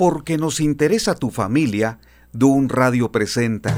Porque 0.00 0.38
nos 0.38 0.60
interesa 0.60 1.14
tu 1.14 1.28
familia, 1.28 1.98
Dun 2.32 2.70
Radio 2.70 3.12
presenta. 3.12 3.76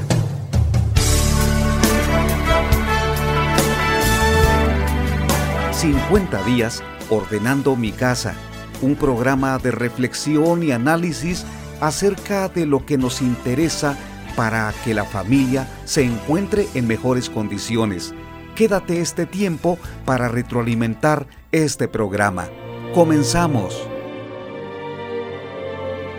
...50 5.73 6.45
días 6.45 6.81
ordenando 7.09 7.75
mi 7.75 7.91
casa... 7.91 8.35
...un 8.81 8.95
programa 8.95 9.57
de 9.57 9.71
reflexión 9.71 10.63
y 10.63 10.71
análisis... 10.71 11.43
...acerca 11.81 12.47
de 12.47 12.67
lo 12.67 12.85
que 12.85 12.97
nos 12.97 13.21
interesa... 13.21 13.97
...para 14.37 14.73
que 14.85 14.93
la 14.93 15.03
familia 15.03 15.67
se 15.83 16.03
encuentre 16.03 16.69
en 16.73 16.87
mejores 16.87 17.29
condiciones... 17.29 18.15
...quédate 18.55 19.01
este 19.01 19.25
tiempo 19.25 19.77
para 20.05 20.29
retroalimentar 20.29 21.27
este 21.51 21.89
programa... 21.89 22.47
¡Comenzamos! 22.93 23.92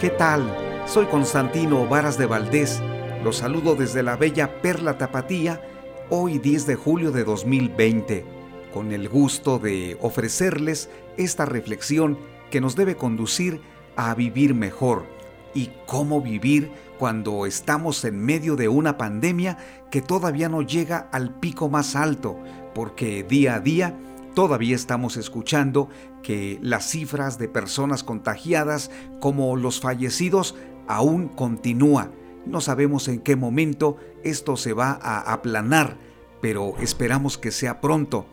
¿Qué 0.05 0.11
tal? 0.11 0.55
Soy 0.86 1.07
Constantino 1.07 1.89
Varas 1.89 2.18
de 2.18 2.26
Valdés. 2.26 2.82
Los 3.25 3.39
saludo 3.39 3.75
desde 3.75 4.03
la 4.03 4.17
bella 4.17 4.61
Perla 4.61 4.99
Tapatía, 4.99 5.62
hoy 6.11 6.39
10 6.39 6.67
de 6.67 6.75
julio 6.75 7.11
de 7.11 7.25
2020, 7.25 8.26
con 8.75 8.93
el 8.93 9.09
gusto 9.09 9.59
de 9.59 9.96
ofrecerles 10.03 10.90
esta 11.17 11.46
reflexión 11.46 12.18
que 12.50 12.61
nos 12.61 12.76
debe 12.76 12.96
conducir 12.96 13.62
a 13.96 14.14
vivir 14.14 14.54
mejor 14.54 15.07
y 15.54 15.71
cómo 15.86 16.21
vivir 16.21 16.71
cuando 16.98 17.46
estamos 17.46 18.04
en 18.04 18.23
medio 18.23 18.57
de 18.57 18.68
una 18.68 18.98
pandemia 18.98 19.57
que 19.90 20.03
todavía 20.03 20.50
no 20.50 20.61
llega 20.61 21.09
al 21.12 21.34
pico 21.36 21.71
más 21.71 21.96
alto, 21.96 22.36
porque 22.75 23.23
día 23.23 23.54
a 23.54 23.61
día 23.61 23.98
Todavía 24.35 24.75
estamos 24.75 25.17
escuchando 25.17 25.89
que 26.25 26.59
las 26.61 26.91
cifras 26.91 27.39
de 27.39 27.49
personas 27.49 28.03
contagiadas 28.03 28.91
como 29.21 29.55
los 29.55 29.81
fallecidos 29.81 30.57
aún 30.89 31.29
continúa. 31.29 32.11
No 32.45 32.61
sabemos 32.61 33.07
en 33.07 33.20
qué 33.20 33.37
momento 33.37 33.97
esto 34.25 34.57
se 34.57 34.73
va 34.73 34.99
a 35.01 35.33
aplanar, 35.33 35.97
pero 36.41 36.75
esperamos 36.81 37.39
que 37.39 37.53
sea 37.53 37.81
pronto. 37.81 38.27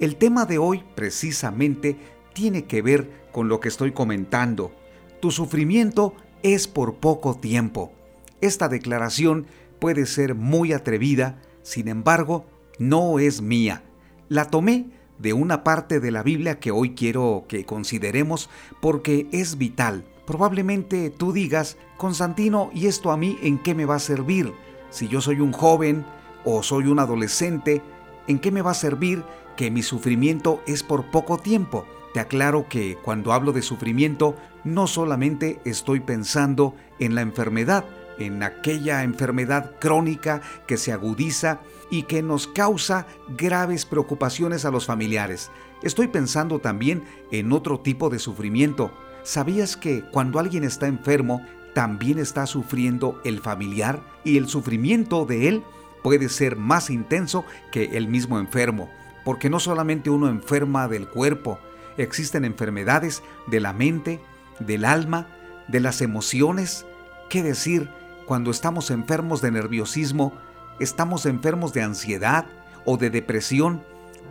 El 0.00 0.16
tema 0.16 0.46
de 0.46 0.58
hoy 0.58 0.82
precisamente 0.96 1.96
tiene 2.32 2.64
que 2.64 2.82
ver 2.82 3.28
con 3.30 3.48
lo 3.48 3.60
que 3.60 3.68
estoy 3.68 3.92
comentando. 3.92 4.72
Tu 5.20 5.30
sufrimiento 5.30 6.12
es 6.42 6.66
por 6.66 6.96
poco 6.96 7.36
tiempo. 7.36 7.92
Esta 8.40 8.68
declaración 8.68 9.46
puede 9.78 10.06
ser 10.06 10.34
muy 10.34 10.72
atrevida, 10.72 11.40
sin 11.62 11.86
embargo, 11.86 12.46
no 12.80 13.20
es 13.20 13.40
mía. 13.40 13.84
La 14.28 14.50
tomé 14.50 14.86
de 15.18 15.32
una 15.32 15.64
parte 15.64 16.00
de 16.00 16.10
la 16.10 16.22
Biblia 16.22 16.58
que 16.58 16.70
hoy 16.70 16.94
quiero 16.94 17.44
que 17.48 17.64
consideremos 17.64 18.50
porque 18.80 19.28
es 19.32 19.58
vital. 19.58 20.04
Probablemente 20.26 21.10
tú 21.10 21.32
digas, 21.32 21.76
Constantino, 21.96 22.70
¿y 22.74 22.86
esto 22.86 23.10
a 23.12 23.16
mí 23.16 23.38
en 23.42 23.58
qué 23.58 23.74
me 23.74 23.84
va 23.84 23.96
a 23.96 24.00
servir? 24.00 24.52
Si 24.90 25.08
yo 25.08 25.20
soy 25.20 25.40
un 25.40 25.52
joven 25.52 26.04
o 26.44 26.62
soy 26.62 26.86
un 26.86 26.98
adolescente, 26.98 27.82
¿en 28.26 28.38
qué 28.38 28.50
me 28.50 28.62
va 28.62 28.72
a 28.72 28.74
servir 28.74 29.24
que 29.56 29.70
mi 29.70 29.82
sufrimiento 29.82 30.62
es 30.66 30.82
por 30.82 31.10
poco 31.10 31.38
tiempo? 31.38 31.86
Te 32.12 32.20
aclaro 32.20 32.68
que 32.68 32.96
cuando 33.04 33.32
hablo 33.32 33.52
de 33.52 33.62
sufrimiento 33.62 34.36
no 34.64 34.86
solamente 34.86 35.60
estoy 35.64 36.00
pensando 36.00 36.74
en 36.98 37.14
la 37.14 37.20
enfermedad, 37.20 37.84
en 38.18 38.42
aquella 38.42 39.02
enfermedad 39.02 39.72
crónica 39.78 40.40
que 40.66 40.76
se 40.76 40.92
agudiza 40.92 41.60
y 41.90 42.04
que 42.04 42.22
nos 42.22 42.46
causa 42.46 43.06
graves 43.28 43.84
preocupaciones 43.84 44.64
a 44.64 44.70
los 44.70 44.86
familiares. 44.86 45.50
Estoy 45.82 46.08
pensando 46.08 46.58
también 46.58 47.04
en 47.30 47.52
otro 47.52 47.80
tipo 47.80 48.10
de 48.10 48.18
sufrimiento. 48.18 48.92
¿Sabías 49.22 49.76
que 49.76 50.02
cuando 50.10 50.38
alguien 50.38 50.64
está 50.64 50.86
enfermo, 50.86 51.44
también 51.74 52.18
está 52.18 52.46
sufriendo 52.46 53.20
el 53.24 53.40
familiar 53.40 54.02
y 54.24 54.38
el 54.38 54.48
sufrimiento 54.48 55.26
de 55.26 55.48
él 55.48 55.62
puede 56.02 56.28
ser 56.28 56.56
más 56.56 56.90
intenso 56.90 57.44
que 57.70 57.96
el 57.96 58.08
mismo 58.08 58.38
enfermo? 58.38 58.90
Porque 59.24 59.50
no 59.50 59.60
solamente 59.60 60.08
uno 60.08 60.28
enferma 60.28 60.88
del 60.88 61.08
cuerpo, 61.08 61.58
existen 61.96 62.44
enfermedades 62.44 63.22
de 63.46 63.60
la 63.60 63.72
mente, 63.72 64.20
del 64.60 64.84
alma, 64.84 65.28
de 65.68 65.80
las 65.80 66.00
emociones. 66.00 66.86
¿Qué 67.28 67.42
decir 67.42 67.90
cuando 68.26 68.50
estamos 68.50 68.90
enfermos 68.90 69.40
de 69.40 69.50
nerviosismo, 69.50 70.32
estamos 70.80 71.26
enfermos 71.26 71.72
de 71.72 71.82
ansiedad 71.82 72.46
o 72.84 72.96
de 72.96 73.10
depresión, 73.10 73.82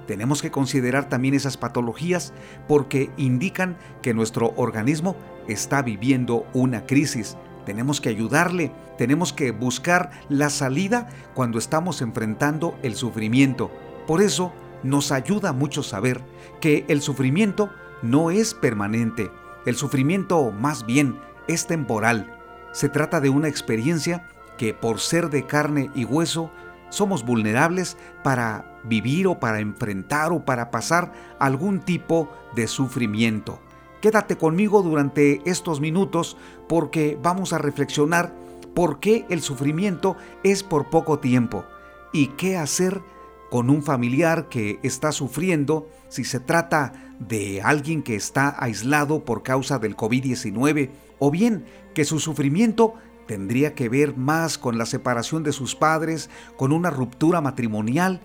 tenemos 0.07 0.41
que 0.41 0.51
considerar 0.51 1.09
también 1.09 1.33
esas 1.33 1.57
patologías 1.57 2.33
porque 2.67 3.09
indican 3.17 3.77
que 4.01 4.13
nuestro 4.13 4.53
organismo 4.55 5.15
está 5.47 5.81
viviendo 5.81 6.45
una 6.53 6.85
crisis. 6.85 7.37
Tenemos 7.65 7.99
que 8.01 8.09
ayudarle, 8.09 8.71
tenemos 8.97 9.33
que 9.33 9.51
buscar 9.51 10.11
la 10.29 10.49
salida 10.49 11.07
cuando 11.33 11.57
estamos 11.57 12.01
enfrentando 12.01 12.77
el 12.83 12.95
sufrimiento. 12.95 13.71
Por 14.05 14.21
eso 14.21 14.53
nos 14.83 15.11
ayuda 15.11 15.51
mucho 15.51 15.81
saber 15.81 16.21
que 16.61 16.85
el 16.87 17.01
sufrimiento 17.01 17.71
no 18.03 18.29
es 18.29 18.53
permanente, 18.53 19.31
el 19.65 19.75
sufrimiento 19.75 20.51
más 20.51 20.85
bien 20.85 21.19
es 21.47 21.65
temporal. 21.65 22.37
Se 22.71 22.89
trata 22.89 23.19
de 23.19 23.29
una 23.29 23.47
experiencia 23.47 24.27
que 24.57 24.73
por 24.73 24.99
ser 24.99 25.29
de 25.29 25.45
carne 25.45 25.89
y 25.95 26.05
hueso 26.05 26.51
somos 26.89 27.25
vulnerables 27.25 27.97
para 28.23 28.79
vivir 28.83 29.27
o 29.27 29.39
para 29.39 29.59
enfrentar 29.59 30.31
o 30.31 30.45
para 30.45 30.71
pasar 30.71 31.11
algún 31.39 31.79
tipo 31.79 32.29
de 32.55 32.67
sufrimiento. 32.67 33.59
Quédate 34.01 34.37
conmigo 34.37 34.81
durante 34.81 35.41
estos 35.49 35.81
minutos 35.81 36.37
porque 36.69 37.17
vamos 37.21 37.53
a 37.53 37.57
reflexionar 37.57 38.33
por 38.73 38.99
qué 38.99 39.25
el 39.29 39.41
sufrimiento 39.41 40.15
es 40.43 40.63
por 40.63 40.89
poco 40.89 41.19
tiempo 41.19 41.65
y 42.13 42.27
qué 42.27 42.57
hacer 42.57 43.01
con 43.49 43.69
un 43.69 43.83
familiar 43.83 44.49
que 44.49 44.79
está 44.83 45.11
sufriendo 45.11 45.87
si 46.09 46.23
se 46.23 46.39
trata 46.39 46.93
de 47.19 47.61
alguien 47.61 48.03
que 48.03 48.15
está 48.15 48.55
aislado 48.61 49.23
por 49.23 49.43
causa 49.43 49.79
del 49.79 49.95
COVID-19 49.95 50.89
o 51.19 51.31
bien 51.31 51.65
que 51.93 52.05
su 52.05 52.19
sufrimiento 52.19 52.95
tendría 53.27 53.73
que 53.73 53.89
ver 53.89 54.15
más 54.15 54.57
con 54.57 54.77
la 54.77 54.85
separación 54.85 55.43
de 55.43 55.51
sus 55.51 55.75
padres, 55.75 56.29
con 56.57 56.71
una 56.71 56.89
ruptura 56.89 57.41
matrimonial 57.41 58.21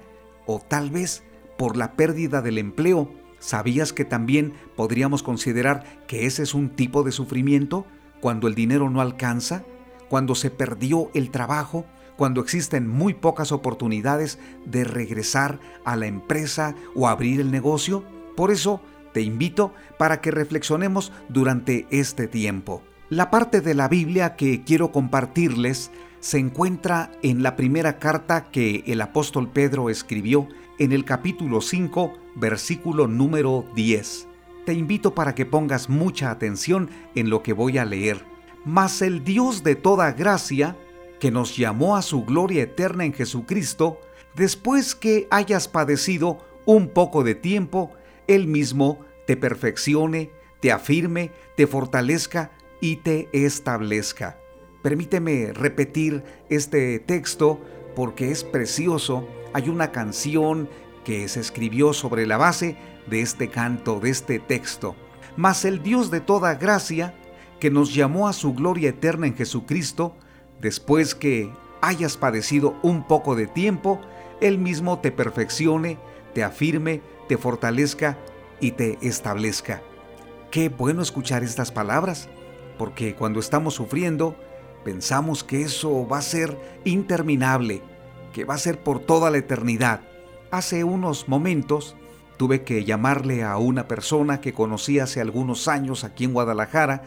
o 0.47 0.61
tal 0.61 0.91
vez 0.91 1.22
por 1.59 1.77
la 1.77 1.93
pérdida 1.93 2.43
del 2.43 2.59
empleo. 2.59 3.12
¿Sabías 3.38 3.93
que 3.93 4.05
también 4.05 4.53
podríamos 4.77 5.22
considerar 5.22 5.84
que 6.06 6.27
ese 6.27 6.43
es 6.43 6.55
un 6.55 6.71
tipo 6.71 7.03
de 7.03 7.12
sufrimiento? 7.12 7.87
Cuando 8.21 8.49
el 8.49 8.55
dinero 8.55 8.91
no 8.91 9.00
alcanza, 9.00 9.65
cuando 10.09 10.34
se 10.34 10.50
perdió 10.50 11.11
el 11.15 11.31
trabajo, 11.31 11.87
cuando 12.17 12.43
existen 12.43 12.87
muy 12.87 13.15
pocas 13.15 13.50
oportunidades 13.50 14.38
de 14.67 14.84
regresar 14.84 15.59
a 15.87 15.97
la 15.97 16.06
empresa 16.06 16.75
o 16.94 17.09
abrir 17.09 17.41
el 17.41 17.50
negocio. 17.50 18.05
Por 18.37 18.50
eso 18.50 18.82
te 19.15 19.22
invito 19.22 19.72
para 19.99 20.21
que 20.21 20.31
reflexionemos 20.31 21.12
durante 21.31 21.87
este 21.91 22.27
tiempo. 22.27 22.82
La 23.10 23.28
parte 23.28 23.60
de 23.60 23.75
la 23.75 23.88
Biblia 23.88 24.37
que 24.37 24.62
quiero 24.62 24.93
compartirles 24.93 25.91
se 26.21 26.38
encuentra 26.38 27.10
en 27.25 27.43
la 27.43 27.56
primera 27.56 27.98
carta 27.98 28.53
que 28.53 28.84
el 28.87 29.00
apóstol 29.00 29.50
Pedro 29.50 29.91
escribió 29.91 30.47
en 30.78 30.93
el 30.93 31.04
capítulo 31.04 31.60
5, 31.60 32.12
versículo 32.37 33.09
número 33.09 33.65
10. 33.75 34.28
Te 34.65 34.75
invito 34.75 35.12
para 35.12 35.34
que 35.34 35.44
pongas 35.44 35.88
mucha 35.88 36.31
atención 36.31 36.88
en 37.16 37.31
lo 37.31 37.43
que 37.43 37.53
voy 37.53 37.78
a 37.78 37.84
leer. 37.84 38.25
Mas 38.65 39.03
el 39.03 39.25
Dios 39.25 39.65
de 39.65 39.75
toda 39.75 40.12
gracia, 40.12 40.76
que 41.19 41.32
nos 41.32 41.56
llamó 41.56 41.97
a 41.97 42.03
su 42.03 42.25
gloria 42.25 42.62
eterna 42.62 43.04
en 43.04 43.12
Jesucristo, 43.12 43.99
después 44.37 44.94
que 44.94 45.26
hayas 45.32 45.66
padecido 45.66 46.38
un 46.65 46.88
poco 46.88 47.25
de 47.25 47.34
tiempo, 47.34 47.91
Él 48.28 48.47
mismo 48.47 49.00
te 49.26 49.37
perfeccione, 49.37 50.31
te 50.60 50.70
afirme, 50.70 51.32
te 51.56 51.66
fortalezca, 51.66 52.53
y 52.80 52.96
te 52.96 53.28
establezca. 53.32 54.38
Permíteme 54.82 55.52
repetir 55.52 56.22
este 56.49 56.99
texto 56.99 57.60
porque 57.94 58.31
es 58.31 58.44
precioso. 58.44 59.28
Hay 59.52 59.69
una 59.69 59.93
canción 59.93 60.69
que 61.05 61.28
se 61.28 61.40
escribió 61.40 61.93
sobre 61.93 62.26
la 62.26 62.38
base 62.38 62.76
de 63.06 63.20
este 63.20 63.49
canto, 63.49 64.00
de 64.00 64.10
este 64.10 64.38
texto. 64.38 64.96
Mas 65.37 65.64
el 65.64 65.82
Dios 65.82 66.10
de 66.10 66.20
toda 66.20 66.55
gracia, 66.55 67.14
que 67.58 67.70
nos 67.70 67.94
llamó 67.94 68.28
a 68.28 68.32
su 68.32 68.55
gloria 68.55 68.90
eterna 68.90 69.26
en 69.26 69.37
Jesucristo, 69.37 70.16
después 70.60 71.14
que 71.14 71.52
hayas 71.82 72.16
padecido 72.16 72.76
un 72.82 73.06
poco 73.06 73.34
de 73.34 73.46
tiempo, 73.46 74.00
Él 74.40 74.58
mismo 74.58 74.99
te 75.00 75.12
perfeccione, 75.12 75.99
te 76.34 76.43
afirme, 76.43 77.02
te 77.28 77.37
fortalezca 77.37 78.19
y 78.60 78.72
te 78.72 78.99
establezca. 79.02 79.82
Qué 80.50 80.69
bueno 80.69 81.02
escuchar 81.02 81.43
estas 81.43 81.70
palabras 81.70 82.28
porque 82.81 83.15
cuando 83.15 83.41
estamos 83.41 83.75
sufriendo, 83.75 84.35
pensamos 84.85 85.44
que 85.44 85.61
eso 85.61 86.09
va 86.09 86.17
a 86.17 86.23
ser 86.23 86.56
interminable, 86.87 87.82
que 88.32 88.47
va 88.47 88.55
a 88.55 88.59
ser 88.59 88.82
por 88.82 89.00
toda 89.00 89.31
la 89.31 89.37
eternidad. 89.37 90.00
Hace 90.50 90.82
unos 90.82 91.29
momentos 91.29 91.94
tuve 92.38 92.62
que 92.62 92.87
llamarle 92.87 93.44
a 93.44 93.59
una 93.59 93.87
persona 93.87 94.41
que 94.41 94.55
conocí 94.55 94.99
hace 94.99 95.21
algunos 95.21 95.69
años 95.69 96.05
aquí 96.05 96.25
en 96.25 96.32
Guadalajara. 96.32 97.03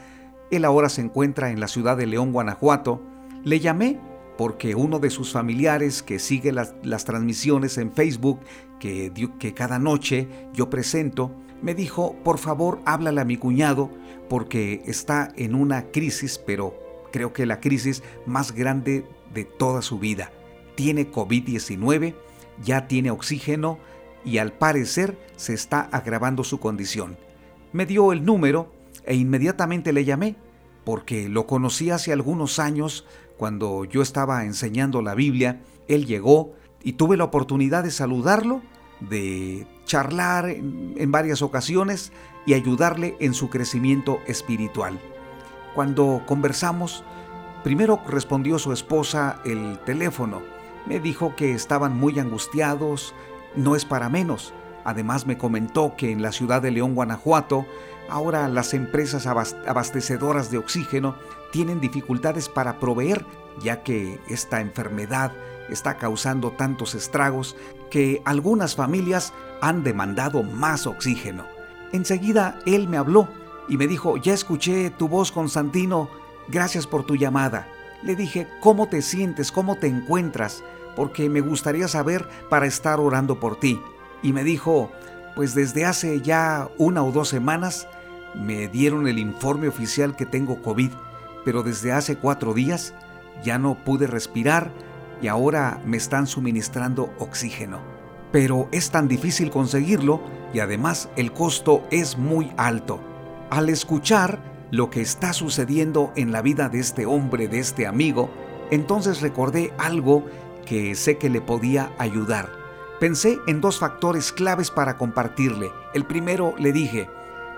Él 0.51 0.63
ahora 0.63 0.89
se 0.89 1.01
encuentra 1.01 1.49
en 1.49 1.59
la 1.59 1.67
ciudad 1.67 1.97
de 1.97 2.05
León, 2.05 2.33
Guanajuato. 2.33 3.01
Le 3.43 3.59
llamé 3.59 3.99
porque 4.37 4.75
uno 4.75 4.99
de 4.99 5.09
sus 5.09 5.31
familiares 5.31 6.03
que 6.03 6.19
sigue 6.19 6.51
las, 6.51 6.75
transmisiones 7.03 7.79
en 7.79 7.91
Facebook 7.91 8.41
que, 8.79 9.53
cada 9.55 9.79
noche 9.79 10.27
yo 10.53 10.69
presento, 10.69 11.31
me 11.63 11.73
dijo, 11.73 12.15
por 12.23 12.37
favor, 12.37 12.79
háblale 12.85 13.21
a 13.21 13.25
mi 13.25 13.37
cuñado 13.37 13.89
porque 14.33 14.81
está 14.87 15.31
en 15.35 15.53
una 15.53 15.91
crisis, 15.91 16.41
pero 16.43 16.73
creo 17.11 17.33
que 17.33 17.45
la 17.45 17.59
crisis 17.59 18.01
más 18.25 18.51
grande 18.51 19.05
de 19.31 19.45
toda 19.45 19.83
su 19.83 19.99
vida. 19.99 20.31
Tiene 20.73 21.11
COVID-19, 21.11 22.15
ya 22.63 22.87
tiene 22.87 23.11
oxígeno 23.11 23.77
y 24.25 24.39
al 24.39 24.51
parecer 24.51 25.19
se 25.35 25.53
está 25.53 25.81
agravando 25.81 26.43
su 26.43 26.59
condición. 26.59 27.15
Me 27.73 27.85
dio 27.85 28.11
el 28.11 28.25
número 28.25 28.73
e 29.05 29.13
inmediatamente 29.13 29.93
le 29.93 30.03
llamé, 30.03 30.35
porque 30.83 31.29
lo 31.29 31.45
conocí 31.45 31.91
hace 31.91 32.11
algunos 32.11 32.57
años 32.57 33.05
cuando 33.37 33.85
yo 33.85 34.01
estaba 34.01 34.45
enseñando 34.45 35.03
la 35.03 35.13
Biblia. 35.13 35.61
Él 35.87 36.07
llegó 36.07 36.53
y 36.81 36.93
tuve 36.93 37.17
la 37.17 37.25
oportunidad 37.25 37.83
de 37.83 37.91
saludarlo, 37.91 38.63
de 38.99 39.67
charlar 39.85 40.49
en, 40.49 41.11
varias 41.11 41.43
ocasiones 41.43 42.11
y 42.45 42.53
ayudarle 42.53 43.15
en 43.19 43.33
su 43.33 43.49
crecimiento 43.49 44.19
espiritual. 44.27 44.99
Cuando 45.73 46.23
conversamos, 46.25 47.03
primero 47.63 47.99
respondió 48.07 48.59
su 48.59 48.73
esposa 48.73 49.39
el 49.45 49.79
teléfono. 49.85 50.41
Me 50.85 50.99
dijo 50.99 51.35
que 51.35 51.53
estaban 51.53 51.97
muy 51.97 52.19
angustiados, 52.19 53.13
no 53.55 53.75
es 53.75 53.85
para 53.85 54.09
menos. 54.09 54.53
Además 54.83 55.25
me 55.25 55.37
comentó 55.37 55.95
que 55.95 56.11
en 56.11 56.21
la 56.21 56.31
ciudad 56.31 56.61
de 56.61 56.71
León, 56.71 56.93
Guanajuato, 56.93 57.65
ahora 58.09 58.47
las 58.49 58.73
empresas 58.73 59.25
abastecedoras 59.27 60.51
de 60.51 60.57
oxígeno 60.57 61.15
tienen 61.51 61.79
dificultades 61.79 62.49
para 62.49 62.79
proveer, 62.79 63.25
ya 63.61 63.83
que 63.83 64.19
esta 64.27 64.59
enfermedad 64.59 65.31
está 65.69 65.97
causando 65.97 66.51
tantos 66.51 66.95
estragos 66.95 67.55
que 67.89 68.21
algunas 68.25 68.75
familias 68.75 69.33
han 69.61 69.83
demandado 69.83 70.43
más 70.43 70.85
oxígeno. 70.85 71.52
Enseguida 71.93 72.59
él 72.65 72.87
me 72.87 72.97
habló 72.97 73.29
y 73.69 73.77
me 73.77 73.87
dijo, 73.87 74.17
ya 74.17 74.33
escuché 74.33 74.89
tu 74.89 75.07
voz, 75.07 75.31
Constantino, 75.31 76.09
gracias 76.47 76.87
por 76.87 77.05
tu 77.05 77.15
llamada. 77.15 77.67
Le 78.01 78.15
dije, 78.15 78.47
¿cómo 78.59 78.87
te 78.87 79.01
sientes? 79.01 79.51
¿Cómo 79.51 79.75
te 79.75 79.87
encuentras? 79.87 80.63
Porque 80.95 81.29
me 81.29 81.39
gustaría 81.39 81.87
saber 81.87 82.27
para 82.49 82.65
estar 82.65 82.99
orando 82.99 83.39
por 83.39 83.59
ti. 83.59 83.79
Y 84.23 84.33
me 84.33 84.43
dijo, 84.43 84.91
pues 85.35 85.53
desde 85.53 85.85
hace 85.85 86.19
ya 86.21 86.67
una 86.79 87.03
o 87.03 87.11
dos 87.11 87.29
semanas 87.29 87.87
me 88.35 88.67
dieron 88.67 89.07
el 89.07 89.19
informe 89.19 89.67
oficial 89.67 90.15
que 90.15 90.25
tengo 90.25 90.63
COVID, 90.63 90.91
pero 91.45 91.61
desde 91.61 91.91
hace 91.91 92.17
cuatro 92.17 92.55
días 92.55 92.95
ya 93.43 93.59
no 93.59 93.75
pude 93.75 94.07
respirar 94.07 94.71
y 95.21 95.27
ahora 95.27 95.79
me 95.85 95.97
están 95.97 96.25
suministrando 96.25 97.13
oxígeno. 97.19 97.92
Pero 98.33 98.67
es 98.71 98.89
tan 98.89 99.07
difícil 99.07 99.51
conseguirlo 99.51 100.19
y 100.53 100.59
además 100.59 101.07
el 101.15 101.31
costo 101.31 101.83
es 101.91 102.17
muy 102.17 102.51
alto. 102.57 102.99
Al 103.51 103.69
escuchar 103.69 104.39
lo 104.71 104.89
que 104.89 105.01
está 105.01 105.33
sucediendo 105.33 106.11
en 106.15 106.31
la 106.31 106.41
vida 106.41 106.67
de 106.67 106.79
este 106.79 107.05
hombre, 107.05 107.47
de 107.47 107.59
este 107.59 107.85
amigo, 107.85 108.31
entonces 108.71 109.21
recordé 109.21 109.71
algo 109.77 110.25
que 110.65 110.95
sé 110.95 111.19
que 111.19 111.29
le 111.29 111.41
podía 111.41 111.91
ayudar. 111.99 112.49
Pensé 112.99 113.37
en 113.45 113.61
dos 113.61 113.77
factores 113.77 114.31
claves 114.31 114.71
para 114.71 114.97
compartirle. 114.97 115.71
El 115.93 116.05
primero 116.05 116.55
le 116.57 116.73
dije, 116.73 117.07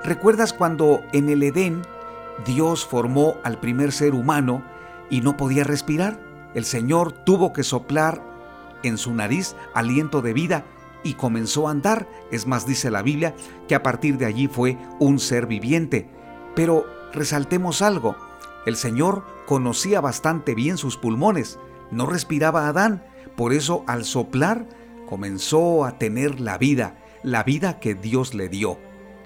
¿recuerdas 0.03 0.51
cuando 0.51 1.03
en 1.13 1.29
el 1.29 1.41
Edén 1.43 1.83
Dios 2.45 2.85
formó 2.85 3.37
al 3.43 3.61
primer 3.61 3.93
ser 3.93 4.13
humano 4.13 4.61
y 5.09 5.21
no 5.21 5.37
podía 5.37 5.63
respirar? 5.63 6.19
El 6.53 6.65
Señor 6.65 7.13
tuvo 7.13 7.53
que 7.53 7.63
soplar 7.63 8.34
en 8.83 8.97
su 8.97 9.13
nariz 9.13 9.55
aliento 9.73 10.21
de 10.21 10.33
vida 10.33 10.65
y 11.03 11.13
comenzó 11.13 11.67
a 11.67 11.71
andar. 11.71 12.09
Es 12.31 12.47
más, 12.47 12.65
dice 12.65 12.91
la 12.91 13.01
Biblia, 13.01 13.35
que 13.67 13.75
a 13.75 13.83
partir 13.83 14.17
de 14.17 14.25
allí 14.25 14.47
fue 14.47 14.77
un 14.99 15.19
ser 15.19 15.45
viviente. 15.45 16.09
Pero 16.55 16.85
resaltemos 17.13 17.81
algo, 17.81 18.15
el 18.65 18.75
Señor 18.75 19.23
conocía 19.45 20.01
bastante 20.01 20.55
bien 20.55 20.77
sus 20.77 20.97
pulmones, 20.97 21.59
no 21.91 22.07
respiraba 22.07 22.67
Adán, 22.67 23.03
por 23.35 23.53
eso 23.53 23.83
al 23.87 24.05
soplar 24.05 24.67
comenzó 25.07 25.85
a 25.85 25.97
tener 25.97 26.39
la 26.39 26.57
vida, 26.57 26.97
la 27.21 27.43
vida 27.43 27.79
que 27.79 27.93
Dios 27.93 28.33
le 28.33 28.49
dio. 28.49 28.79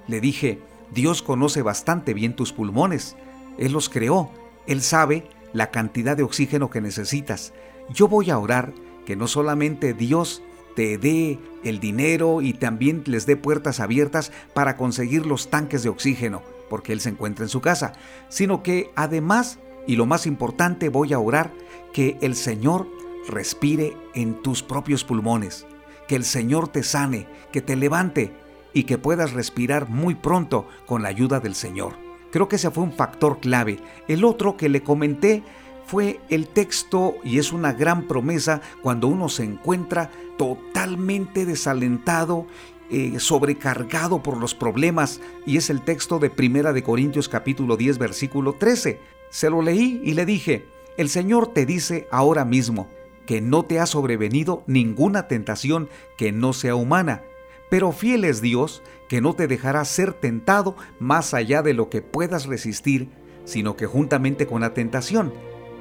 Le 0.07 0.19
dije, 0.19 0.62
Dios 0.92 1.22
conoce 1.22 1.62
bastante 1.62 2.13
bien 2.13 2.36
tus 2.36 2.52
pulmones, 2.52 3.16
Él 3.57 3.72
los 3.72 3.88
creó, 3.90 4.31
Él 4.68 4.81
sabe 4.81 5.30
la 5.54 5.72
cantidad 5.72 6.18
de 6.18 6.24
oxígeno 6.24 6.69
que 6.69 6.81
necesitas. 6.81 7.54
Yo 7.90 8.07
voy 8.07 8.30
a 8.30 8.38
orar 8.38 8.74
que 9.10 9.16
no 9.16 9.28
solamente 9.28 9.96
Dios 9.96 10.44
te 10.76 11.00
dé 11.00 11.40
el 11.64 11.80
dinero 11.80 12.44
y 12.44 12.54
también 12.54 13.02
les 13.08 13.26
dé 13.26 13.36
puertas 13.36 13.80
abiertas 13.80 14.32
para 14.54 14.78
conseguir 14.78 15.26
los 15.26 15.50
tanques 15.50 15.82
de 15.82 15.90
oxígeno, 15.90 16.44
porque 16.70 16.94
Él 16.94 17.00
se 17.00 17.10
encuentra 17.10 17.44
en 17.44 17.50
su 17.50 17.60
casa, 17.60 17.94
sino 18.28 18.62
que 18.62 18.92
además, 18.96 19.58
y 19.88 19.96
lo 19.96 20.06
más 20.06 20.28
importante, 20.28 20.90
voy 20.90 21.14
a 21.14 21.18
orar 21.18 21.52
que 21.92 22.20
el 22.22 22.36
Señor 22.36 22.88
respire 23.28 23.98
en 24.14 24.44
tus 24.44 24.62
propios 24.62 25.04
pulmones, 25.04 25.66
que 26.08 26.16
el 26.16 26.24
Señor 26.24 26.68
te 26.68 26.84
sane, 26.84 27.26
que 27.52 27.62
te 27.64 27.76
levante 27.76 28.32
y 28.74 28.84
que 28.84 29.00
puedas 29.00 29.34
respirar 29.34 29.90
muy 29.90 30.14
pronto 30.14 30.68
con 30.86 31.02
la 31.02 31.10
ayuda 31.10 31.40
del 31.40 31.56
Señor. 31.56 31.96
Creo 32.32 32.48
que 32.48 32.58
ese 32.58 32.70
fue 32.70 32.84
un 32.84 32.94
factor 32.94 33.40
clave. 33.40 33.80
El 34.08 34.24
otro 34.24 34.56
que 34.56 34.70
le 34.70 34.84
comenté 34.84 35.42
fue 35.90 36.20
el 36.30 36.48
texto 36.48 37.16
y 37.24 37.40
es 37.40 37.52
una 37.52 37.74
gran 37.74 38.04
promesa 38.04 38.62
cuando 38.84 39.08
uno 39.08 39.28
se 39.28 39.44
encuentra 39.44 40.12
totalmente 40.38 41.48
desalentado, 41.48 42.46
eh, 42.92 43.16
sobrecargado 43.18 44.22
por 44.22 44.38
los 44.38 44.54
problemas 44.54 45.20
y 45.48 45.58
es 45.58 45.72
el 45.72 45.82
texto 45.82 46.20
de 46.20 46.30
Primera 46.30 46.74
de 46.74 46.84
Corintios 46.84 47.28
capítulo 47.28 47.76
10 47.76 47.98
versículo 47.98 48.54
13. 48.54 49.00
Se 49.32 49.50
lo 49.50 49.64
leí 49.64 50.00
y 50.04 50.14
le 50.14 50.28
dije, 50.28 50.68
el 50.98 51.10
Señor 51.10 51.54
te 51.54 51.66
dice 51.66 52.08
ahora 52.12 52.46
mismo 52.46 52.88
que 53.26 53.42
no 53.42 53.66
te 53.66 53.80
ha 53.80 53.88
sobrevenido 53.88 54.64
ninguna 54.68 55.28
tentación 55.28 55.90
que 56.18 56.32
no 56.32 56.54
sea 56.54 56.76
humana, 56.76 57.24
pero 57.72 57.92
fiel 57.94 58.26
es 58.26 58.42
Dios 58.42 58.84
que 59.08 59.22
no 59.22 59.34
te 59.34 59.48
dejará 59.48 59.84
ser 59.86 60.14
tentado 60.14 60.76
más 61.00 61.34
allá 61.34 61.64
de 61.64 61.74
lo 61.74 61.90
que 61.90 62.04
puedas 62.04 62.46
resistir, 62.46 63.10
sino 63.44 63.76
que 63.76 63.88
juntamente 63.88 64.46
con 64.46 64.62
la 64.62 64.76
tentación 64.76 65.34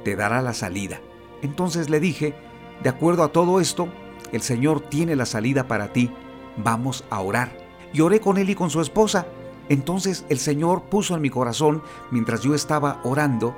te 0.08 0.16
dará 0.16 0.40
la 0.40 0.54
salida. 0.54 1.02
Entonces 1.42 1.90
le 1.90 2.00
dije, 2.00 2.34
de 2.82 2.88
acuerdo 2.88 3.22
a 3.24 3.28
todo 3.30 3.60
esto, 3.60 3.88
el 4.32 4.40
Señor 4.40 4.80
tiene 4.80 5.16
la 5.16 5.26
salida 5.26 5.68
para 5.68 5.92
ti, 5.92 6.10
vamos 6.56 7.04
a 7.10 7.20
orar. 7.20 7.54
Y 7.92 8.00
oré 8.00 8.18
con 8.18 8.38
él 8.38 8.48
y 8.48 8.54
con 8.54 8.70
su 8.70 8.80
esposa. 8.80 9.26
Entonces 9.68 10.24
el 10.30 10.38
Señor 10.38 10.84
puso 10.84 11.14
en 11.14 11.20
mi 11.20 11.28
corazón, 11.28 11.82
mientras 12.10 12.40
yo 12.40 12.54
estaba 12.54 13.02
orando, 13.04 13.54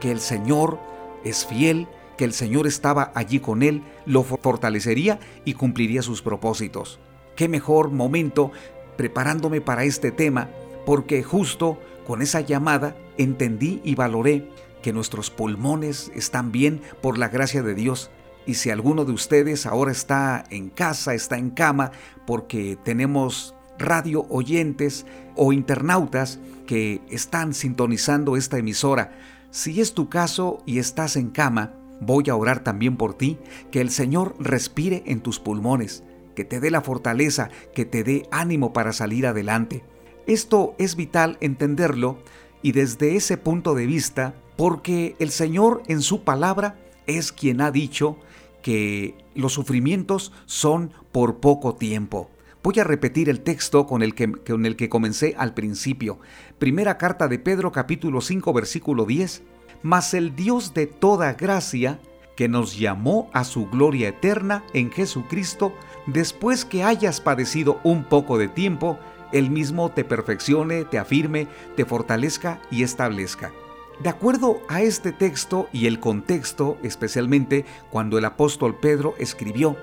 que 0.00 0.10
el 0.10 0.18
Señor 0.18 0.80
es 1.22 1.46
fiel, 1.46 1.86
que 2.18 2.24
el 2.24 2.32
Señor 2.32 2.66
estaba 2.66 3.12
allí 3.14 3.38
con 3.38 3.62
él, 3.62 3.84
lo 4.04 4.24
fortalecería 4.24 5.20
y 5.44 5.54
cumpliría 5.54 6.02
sus 6.02 6.22
propósitos. 6.22 6.98
Qué 7.36 7.46
mejor 7.46 7.92
momento 7.92 8.50
preparándome 8.96 9.60
para 9.60 9.84
este 9.84 10.10
tema, 10.10 10.50
porque 10.86 11.22
justo 11.22 11.78
con 12.04 12.20
esa 12.20 12.40
llamada 12.40 12.96
entendí 13.16 13.80
y 13.84 13.94
valoré 13.94 14.48
que 14.84 14.92
nuestros 14.92 15.30
pulmones 15.30 16.12
están 16.14 16.52
bien 16.52 16.82
por 17.00 17.16
la 17.16 17.30
gracia 17.30 17.62
de 17.62 17.74
Dios. 17.74 18.10
Y 18.44 18.52
si 18.52 18.68
alguno 18.68 19.06
de 19.06 19.12
ustedes 19.12 19.64
ahora 19.64 19.90
está 19.90 20.44
en 20.50 20.68
casa, 20.68 21.14
está 21.14 21.38
en 21.38 21.48
cama, 21.48 21.90
porque 22.26 22.76
tenemos 22.84 23.54
radio 23.78 24.26
oyentes 24.28 25.06
o 25.36 25.54
internautas 25.54 26.38
que 26.66 27.00
están 27.08 27.54
sintonizando 27.54 28.36
esta 28.36 28.58
emisora, 28.58 29.12
si 29.50 29.80
es 29.80 29.94
tu 29.94 30.10
caso 30.10 30.62
y 30.66 30.78
estás 30.78 31.16
en 31.16 31.30
cama, 31.30 31.72
voy 32.02 32.28
a 32.28 32.36
orar 32.36 32.62
también 32.62 32.98
por 32.98 33.14
ti, 33.14 33.38
que 33.70 33.80
el 33.80 33.90
Señor 33.90 34.36
respire 34.38 35.02
en 35.06 35.22
tus 35.22 35.40
pulmones, 35.40 36.04
que 36.36 36.44
te 36.44 36.60
dé 36.60 36.70
la 36.70 36.82
fortaleza, 36.82 37.48
que 37.74 37.86
te 37.86 38.04
dé 38.04 38.28
ánimo 38.30 38.74
para 38.74 38.92
salir 38.92 39.26
adelante. 39.26 39.82
Esto 40.26 40.74
es 40.76 40.94
vital 40.94 41.38
entenderlo 41.40 42.18
y 42.60 42.72
desde 42.72 43.16
ese 43.16 43.38
punto 43.38 43.74
de 43.74 43.86
vista 43.86 44.34
porque 44.56 45.16
el 45.18 45.30
Señor 45.30 45.82
en 45.86 46.02
su 46.02 46.22
palabra 46.22 46.76
es 47.06 47.32
quien 47.32 47.60
ha 47.60 47.70
dicho 47.70 48.18
que 48.62 49.14
los 49.34 49.52
sufrimientos 49.52 50.32
son 50.46 50.92
por 51.12 51.36
poco 51.40 51.74
tiempo. 51.74 52.30
Voy 52.62 52.78
a 52.80 52.84
repetir 52.84 53.28
el 53.28 53.40
texto 53.40 53.86
con 53.86 54.02
el 54.02 54.14
que, 54.14 54.32
con 54.32 54.64
el 54.64 54.76
que 54.76 54.88
comencé 54.88 55.34
al 55.36 55.52
principio. 55.52 56.18
Primera 56.58 56.96
carta 56.96 57.28
de 57.28 57.38
Pedro 57.38 57.72
capítulo 57.72 58.22
5 58.22 58.52
versículo 58.54 59.04
10. 59.04 59.42
Mas 59.82 60.14
el 60.14 60.34
Dios 60.34 60.72
de 60.72 60.86
toda 60.86 61.34
gracia, 61.34 62.00
que 62.36 62.48
nos 62.48 62.78
llamó 62.78 63.28
a 63.34 63.44
su 63.44 63.68
gloria 63.68 64.08
eterna 64.08 64.64
en 64.72 64.90
Jesucristo, 64.90 65.74
después 66.06 66.64
que 66.64 66.84
hayas 66.84 67.20
padecido 67.20 67.80
un 67.84 68.04
poco 68.04 68.38
de 68.38 68.48
tiempo, 68.48 68.98
Él 69.30 69.50
mismo 69.50 69.90
te 69.90 70.04
perfeccione, 70.04 70.84
te 70.84 70.98
afirme, 70.98 71.48
te 71.76 71.84
fortalezca 71.84 72.62
y 72.70 72.82
establezca. 72.82 73.52
De 74.00 74.08
acuerdo 74.08 74.60
a 74.68 74.82
este 74.82 75.12
texto 75.12 75.68
y 75.72 75.86
el 75.86 76.00
contexto, 76.00 76.78
especialmente 76.82 77.64
cuando 77.90 78.18
el 78.18 78.24
apóstol 78.24 78.76
Pedro 78.76 79.14
escribió 79.18 79.76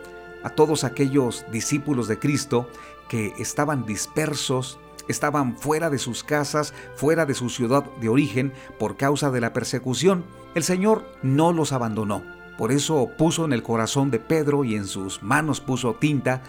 a 0.44 0.50
todos 0.50 0.84
aquellos 0.84 1.46
discípulos 1.51 2.08
de 2.08 2.20
Cristo 2.20 2.70
que 3.08 3.34
estaban 3.39 3.86
dispersos, 3.86 4.80
estaban 5.08 5.58
fuera 5.58 5.89
de 5.89 5.98
sus 5.98 6.24
casas, 6.24 6.74
fuera 6.96 7.25
de 7.25 7.34
su 7.34 7.50
ciudad 7.50 7.84
de 8.00 8.10
origen 8.10 8.53
por 8.77 8.98
causa 8.98 9.32
de 9.32 9.41
la 9.41 9.53
persecución, 9.53 10.25
el 10.56 10.63
Señor 10.63 11.06
no 11.22 11.53
los 11.53 11.72
abandonó. 11.72 12.24
Por 12.58 12.72
eso 12.72 13.10
puso 13.18 13.46
en 13.46 13.53
el 13.53 13.63
corazón 13.63 14.12
de 14.12 14.20
Pedro 14.20 14.65
y 14.65 14.75
en 14.75 14.86
sus 14.86 15.24
manos 15.24 15.62
puso 15.62 15.96
tinta 15.96 16.44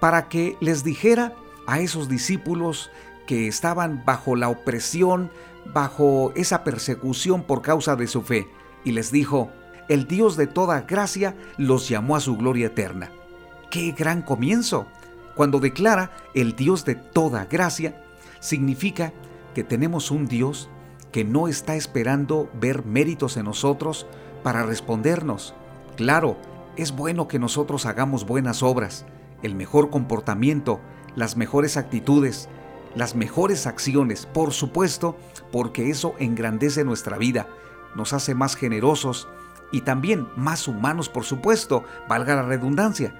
para 0.00 0.28
que 0.28 0.56
les 0.60 0.84
dijera 0.84 1.34
a 1.66 1.80
esos 1.80 2.08
discípulos 2.08 2.90
que 3.26 3.48
estaban 3.48 4.04
bajo 4.06 4.36
la 4.36 4.48
opresión, 4.48 5.30
bajo 5.72 6.32
esa 6.34 6.64
persecución 6.64 7.42
por 7.42 7.62
causa 7.62 7.96
de 7.96 8.06
su 8.06 8.22
fe, 8.22 8.48
y 8.84 8.92
les 8.92 9.10
dijo, 9.10 9.50
el 9.88 10.06
Dios 10.06 10.36
de 10.36 10.46
toda 10.46 10.82
gracia 10.82 11.34
los 11.56 11.88
llamó 11.88 12.16
a 12.16 12.20
su 12.20 12.36
gloria 12.36 12.66
eterna. 12.66 13.10
¡Qué 13.70 13.92
gran 13.92 14.22
comienzo! 14.22 14.86
Cuando 15.34 15.60
declara 15.60 16.10
el 16.34 16.56
Dios 16.56 16.84
de 16.84 16.94
toda 16.94 17.44
gracia, 17.46 18.02
significa 18.40 19.12
que 19.54 19.64
tenemos 19.64 20.10
un 20.10 20.26
Dios 20.26 20.68
que 21.12 21.24
no 21.24 21.48
está 21.48 21.74
esperando 21.74 22.50
ver 22.60 22.84
méritos 22.84 23.36
en 23.36 23.44
nosotros 23.44 24.06
para 24.42 24.64
respondernos. 24.64 25.54
Claro, 25.96 26.36
es 26.76 26.92
bueno 26.92 27.28
que 27.28 27.38
nosotros 27.38 27.86
hagamos 27.86 28.26
buenas 28.26 28.62
obras, 28.62 29.04
el 29.42 29.54
mejor 29.54 29.90
comportamiento, 29.90 30.80
las 31.16 31.36
mejores 31.36 31.76
actitudes, 31.76 32.48
las 32.94 33.14
mejores 33.14 33.66
acciones, 33.66 34.26
por 34.26 34.52
supuesto, 34.52 35.16
porque 35.52 35.90
eso 35.90 36.14
engrandece 36.18 36.84
nuestra 36.84 37.18
vida, 37.18 37.46
nos 37.94 38.12
hace 38.12 38.34
más 38.34 38.56
generosos 38.56 39.28
y 39.72 39.82
también 39.82 40.28
más 40.36 40.68
humanos, 40.68 41.08
por 41.08 41.24
supuesto, 41.24 41.84
valga 42.08 42.34
la 42.34 42.42
redundancia. 42.42 43.14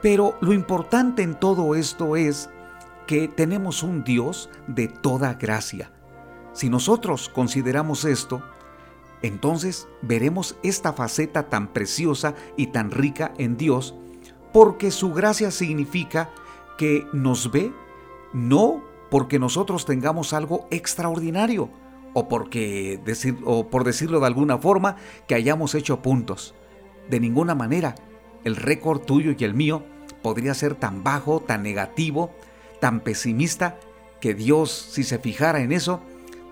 Pero 0.00 0.36
lo 0.40 0.52
importante 0.52 1.22
en 1.22 1.34
todo 1.34 1.74
esto 1.74 2.16
es 2.16 2.50
que 3.06 3.28
tenemos 3.28 3.82
un 3.82 4.04
Dios 4.04 4.50
de 4.66 4.88
toda 4.88 5.34
gracia. 5.34 5.90
Si 6.52 6.68
nosotros 6.68 7.28
consideramos 7.28 8.04
esto, 8.04 8.42
entonces 9.22 9.88
veremos 10.02 10.56
esta 10.62 10.92
faceta 10.92 11.48
tan 11.48 11.68
preciosa 11.72 12.34
y 12.56 12.68
tan 12.68 12.90
rica 12.90 13.32
en 13.38 13.56
Dios, 13.56 13.94
porque 14.52 14.90
su 14.90 15.12
gracia 15.12 15.50
significa 15.50 16.30
que 16.76 17.06
nos 17.12 17.50
ve 17.50 17.72
no 18.32 18.82
porque 19.12 19.38
nosotros 19.38 19.84
tengamos 19.84 20.32
algo 20.32 20.66
extraordinario 20.70 21.68
o 22.14 22.28
porque 22.28 22.98
decir 23.04 23.36
o 23.44 23.68
por 23.68 23.84
decirlo 23.84 24.20
de 24.20 24.26
alguna 24.26 24.56
forma 24.56 24.96
que 25.28 25.34
hayamos 25.34 25.74
hecho 25.74 26.00
puntos. 26.00 26.54
De 27.10 27.20
ninguna 27.20 27.54
manera 27.54 27.94
el 28.42 28.56
récord 28.56 29.02
tuyo 29.02 29.34
y 29.38 29.44
el 29.44 29.52
mío 29.52 29.82
podría 30.22 30.54
ser 30.54 30.76
tan 30.76 31.04
bajo, 31.04 31.40
tan 31.40 31.62
negativo, 31.62 32.30
tan 32.80 33.00
pesimista 33.00 33.78
que 34.18 34.32
Dios, 34.32 34.70
si 34.70 35.02
se 35.02 35.18
fijara 35.18 35.60
en 35.60 35.72
eso, 35.72 36.00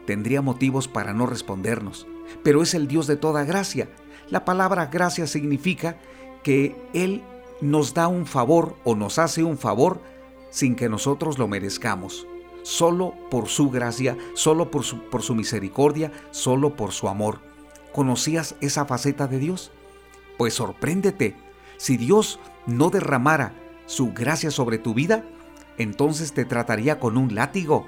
tendría 0.05 0.43
motivos 0.43 0.87
para 0.87 1.14
no 1.14 1.25
respondernos. 1.25 2.07
Pero 2.43 2.61
es 2.61 2.75
el 2.75 2.88
Dios 2.88 3.07
de 3.07 3.17
toda 3.17 3.45
gracia. 3.45 3.88
La 4.29 4.45
palabra 4.45 4.88
gracia 4.93 5.26
significa 5.26 5.97
que 6.43 6.76
Él 6.93 7.23
nos 7.62 7.95
da 7.95 8.07
un 8.07 8.26
favor 8.26 8.76
o 8.85 8.97
nos 8.97 9.19
hace 9.19 9.43
un 9.45 9.57
favor 9.57 10.02
sin 10.50 10.75
que 10.75 10.90
nosotros 10.90 11.38
lo 11.38 11.49
merezcamos, 11.49 12.26
solo 12.62 13.14
por 13.31 13.49
su 13.49 13.71
gracia, 13.71 14.17
solo 14.35 14.71
por 14.71 14.85
su, 14.85 14.99
por 15.11 15.23
su 15.23 15.35
misericordia, 15.35 16.12
solo 16.31 16.76
por 16.76 16.93
su 16.93 17.09
amor. 17.09 17.40
¿Conocías 17.93 18.57
esa 18.61 18.85
faceta 18.85 19.26
de 19.26 19.38
Dios? 19.38 19.73
Pues 20.38 20.55
sorpréndete, 20.55 21.37
si 21.76 21.97
Dios 21.97 22.38
no 22.67 22.90
derramara 22.90 23.55
su 23.87 24.12
gracia 24.12 24.50
sobre 24.50 24.79
tu 24.79 24.95
vida, 24.95 25.25
entonces 25.79 26.33
te 26.33 26.45
trataría 26.45 27.00
con 27.00 27.17
un 27.17 27.35
látigo 27.35 27.87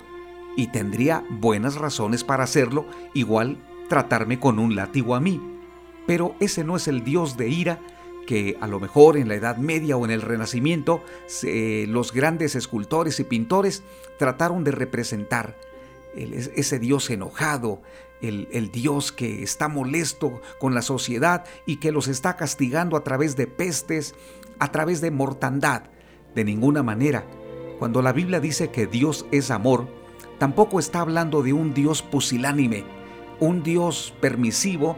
y 0.57 0.69
tendría 0.69 1.25
buenas 1.31 1.76
razones 1.76 2.25
para 2.25 2.45
hacerlo, 2.45 2.87
igual 3.14 3.59
tratarme 3.88 4.41
con 4.41 4.59
un 4.59 4.75
látigo 4.75 5.14
a 5.14 5.21
mí. 5.21 5.41
Pero 6.07 6.35
ese 6.41 6.64
no 6.64 6.76
es 6.76 6.88
el 6.88 7.05
Dios 7.05 7.37
de 7.37 7.49
ira 7.49 7.79
que 8.26 8.57
a 8.61 8.67
lo 8.67 8.81
mejor 8.81 9.17
en 9.17 9.29
la 9.29 9.35
Edad 9.35 9.57
Media 9.57 9.97
o 9.97 10.05
en 10.05 10.11
el 10.11 10.23
Renacimiento 10.23 11.02
los 11.88 12.12
grandes 12.12 12.55
escultores 12.55 13.21
y 13.21 13.25
pintores 13.25 13.83
trataron 14.19 14.64
de 14.64 14.73
representar. 14.73 15.57
ese 16.14 16.79
Dios 16.79 17.11
enojado, 17.11 17.81
el, 18.21 18.49
el, 18.52 18.71
Dios 18.71 19.11
que 19.11 19.43
está 19.43 19.69
molesto 19.69 20.41
con 20.61 20.75
la 20.75 20.83
sociedad 20.83 21.45
y 21.67 21.76
que 21.76 21.91
los 21.91 22.07
está 22.07 22.37
castigando 22.37 22.97
a 22.97 23.02
través 23.02 23.35
de 23.37 23.47
pestes, 23.47 24.14
a 24.59 24.71
través 24.71 25.00
de 25.00 25.11
mortandad. 25.11 25.85
De 26.35 26.45
ninguna 26.45 26.83
manera. 26.83 27.26
Cuando 27.79 28.00
la 28.00 28.12
Biblia 28.12 28.41
dice 28.41 28.71
que 28.71 28.87
Dios 28.87 29.26
es 29.33 29.50
amor, 29.50 29.88
tampoco 30.38 30.79
está 30.79 31.00
hablando 31.00 31.43
de 31.43 31.52
un 31.52 31.75
Dios 31.75 32.00
pusilánime, 32.00 32.85
un 33.41 33.62
Dios 33.62 34.14
permisivo, 34.21 34.97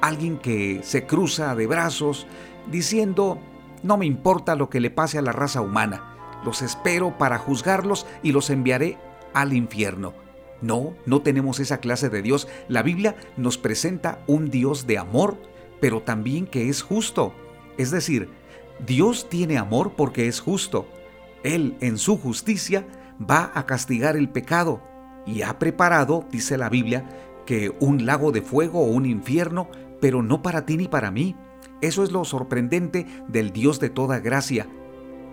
alguien 0.00 0.38
que 0.38 0.80
se 0.82 1.06
cruza 1.06 1.54
de 1.54 1.66
brazos 1.66 2.26
diciendo, 2.70 3.38
no 3.82 3.96
me 3.96 4.06
importa 4.06 4.54
lo 4.54 4.70
que 4.70 4.80
le 4.80 4.90
pase 4.90 5.18
a 5.18 5.22
la 5.22 5.32
raza 5.32 5.60
humana, 5.60 6.40
los 6.44 6.62
espero 6.62 7.16
para 7.18 7.38
juzgarlos 7.38 8.06
y 8.22 8.32
los 8.32 8.50
enviaré 8.50 8.98
al 9.32 9.52
infierno. 9.52 10.12
No, 10.60 10.94
no 11.04 11.20
tenemos 11.20 11.60
esa 11.60 11.78
clase 11.78 12.08
de 12.08 12.22
Dios. 12.22 12.48
La 12.68 12.82
Biblia 12.82 13.16
nos 13.36 13.58
presenta 13.58 14.20
un 14.26 14.50
Dios 14.50 14.86
de 14.86 14.98
amor, 14.98 15.36
pero 15.80 16.02
también 16.02 16.46
que 16.46 16.68
es 16.68 16.82
justo. 16.82 17.34
Es 17.76 17.90
decir, 17.90 18.30
Dios 18.86 19.28
tiene 19.28 19.58
amor 19.58 19.92
porque 19.96 20.28
es 20.28 20.40
justo. 20.40 20.86
Él, 21.42 21.76
en 21.80 21.98
su 21.98 22.16
justicia, 22.16 22.86
va 23.20 23.50
a 23.54 23.66
castigar 23.66 24.16
el 24.16 24.28
pecado 24.28 24.80
y 25.26 25.42
ha 25.42 25.58
preparado, 25.58 26.24
dice 26.30 26.56
la 26.56 26.68
Biblia, 26.68 27.08
que 27.46 27.74
un 27.80 28.06
lago 28.06 28.32
de 28.32 28.42
fuego 28.42 28.80
o 28.80 28.86
un 28.86 29.06
infierno, 29.06 29.68
pero 30.00 30.22
no 30.22 30.42
para 30.42 30.64
ti 30.64 30.76
ni 30.76 30.88
para 30.88 31.10
mí. 31.10 31.36
Eso 31.84 32.02
es 32.02 32.12
lo 32.12 32.24
sorprendente 32.24 33.06
del 33.28 33.52
Dios 33.52 33.78
de 33.78 33.90
toda 33.90 34.18
gracia, 34.18 34.66